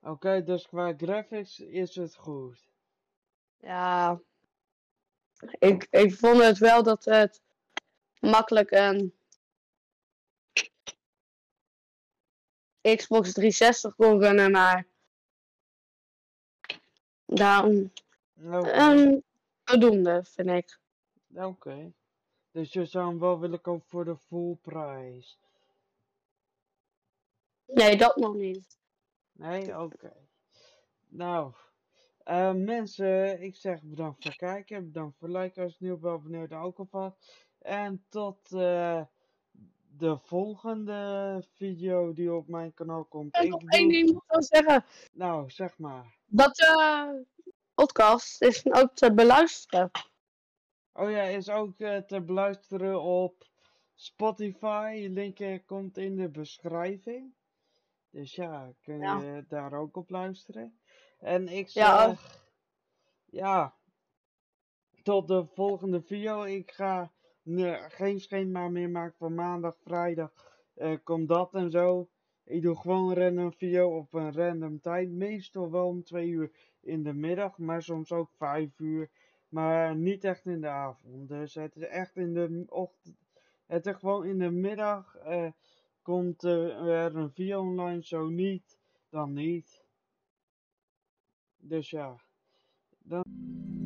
Oké, 0.00 0.10
okay, 0.10 0.44
dus 0.44 0.66
qua 0.66 0.94
graphics 0.96 1.60
is 1.60 1.94
het 1.94 2.16
goed. 2.16 2.68
Ja, 3.56 4.20
ik, 5.58 5.86
ik 5.90 6.14
vond 6.14 6.42
het 6.42 6.58
wel 6.58 6.82
dat 6.82 7.04
het 7.04 7.40
makkelijk 8.20 8.70
een 8.70 9.14
Xbox 12.80 13.32
360 13.32 13.94
kon 13.94 14.20
runnen, 14.20 14.50
maar 14.50 14.86
daarom 17.26 17.92
okay. 18.42 18.98
um, 18.98 19.22
voldoende, 19.64 20.24
vind 20.24 20.48
ik. 20.48 20.78
Oké. 21.34 21.46
Okay. 21.46 21.92
Dus 22.50 22.72
je 22.72 22.84
zou 22.84 23.08
hem 23.08 23.18
wel 23.18 23.40
willen 23.40 23.60
kopen 23.60 23.88
voor 23.88 24.04
de 24.04 24.16
full 24.16 24.56
prijs? 24.60 25.38
Nee, 27.66 27.96
dat 27.96 28.16
nog 28.16 28.34
niet. 28.34 28.78
Nee, 29.32 29.78
oké. 29.78 30.12
Nou, 31.08 31.52
uh, 32.30 32.52
mensen, 32.52 33.42
ik 33.42 33.56
zeg 33.56 33.82
bedankt 33.82 34.22
voor 34.22 34.30
het 34.30 34.40
kijken. 34.40 34.84
Bedankt 34.84 35.18
voor 35.18 35.28
het 35.28 35.36
liken 35.36 35.62
als 35.62 35.76
je 35.78 35.84
nieuw 35.84 35.98
bent, 35.98 36.14
abonneer 36.14 36.58
ook 36.58 36.78
alvast. 36.78 37.16
En 37.58 38.04
tot 38.08 38.52
uh, 38.52 39.02
de 39.96 40.18
volgende 40.18 41.44
video 41.54 42.12
die 42.12 42.34
op 42.34 42.48
mijn 42.48 42.74
kanaal 42.74 43.04
komt. 43.04 43.36
Ik 43.36 43.48
nog 43.48 43.62
één 43.64 43.88
ding 43.88 44.12
moet 44.12 44.24
wel 44.26 44.42
zeggen. 44.42 44.84
Nou, 45.12 45.50
zeg 45.50 45.78
maar. 45.78 46.18
Dat 46.26 46.60
uh, 46.60 47.10
podcast 47.74 48.42
is 48.42 48.72
ook 48.72 48.94
te 48.94 49.14
beluisteren. 49.14 49.90
Oh 50.92 51.10
ja, 51.10 51.22
is 51.22 51.48
ook 51.48 51.78
uh, 51.78 51.96
te 51.96 52.20
beluisteren 52.20 53.02
op 53.02 53.48
Spotify. 53.94 55.08
Link 55.10 55.66
komt 55.66 55.96
in 55.96 56.16
de 56.16 56.28
beschrijving. 56.28 57.34
Dus 58.10 58.34
ja, 58.34 58.72
kun 58.82 58.98
je 58.98 59.00
ja. 59.00 59.44
daar 59.48 59.72
ook 59.72 59.96
op 59.96 60.10
luisteren. 60.10 60.79
En 61.20 61.48
ik 61.48 61.68
zeg, 61.68 61.84
ja, 61.84 62.16
ja, 63.24 63.74
tot 65.02 65.28
de 65.28 65.46
volgende 65.46 66.02
video. 66.02 66.42
Ik 66.42 66.70
ga 66.70 67.12
geen 67.88 68.20
schema 68.20 68.68
meer 68.68 68.90
maken 68.90 69.16
van 69.18 69.34
maandag, 69.34 69.76
vrijdag, 69.84 70.32
uh, 70.76 70.96
komt 71.04 71.28
dat 71.28 71.54
en 71.54 71.70
zo. 71.70 72.08
Ik 72.44 72.62
doe 72.62 72.76
gewoon 72.76 73.10
een 73.10 73.16
random 73.16 73.52
video 73.52 73.96
op 73.96 74.14
een 74.14 74.32
random 74.32 74.80
tijd. 74.80 75.10
Meestal 75.10 75.70
wel 75.70 75.86
om 75.86 76.04
2 76.04 76.28
uur 76.28 76.50
in 76.80 77.02
de 77.02 77.12
middag, 77.12 77.58
maar 77.58 77.82
soms 77.82 78.12
ook 78.12 78.30
5 78.36 78.78
uur. 78.78 79.10
Maar 79.48 79.96
niet 79.96 80.24
echt 80.24 80.46
in 80.46 80.60
de 80.60 80.68
avond. 80.68 81.28
Dus 81.28 81.54
het 81.54 81.76
is 81.76 81.82
echt 81.82 82.16
in 82.16 82.34
de 82.34 82.64
ochtend. 82.68 83.16
Het 83.66 83.86
is 83.86 83.96
gewoon 83.96 84.24
in 84.24 84.38
de 84.38 84.50
middag. 84.50 85.16
Uh, 85.26 85.50
komt 86.02 86.42
er 86.42 87.16
een 87.16 87.32
video 87.32 87.60
online, 87.60 88.02
zo 88.02 88.28
niet, 88.28 88.78
dan 89.08 89.32
niet. 89.32 89.88
Dus 91.60 91.90
ja. 91.90 92.16
Dan... 92.98 93.79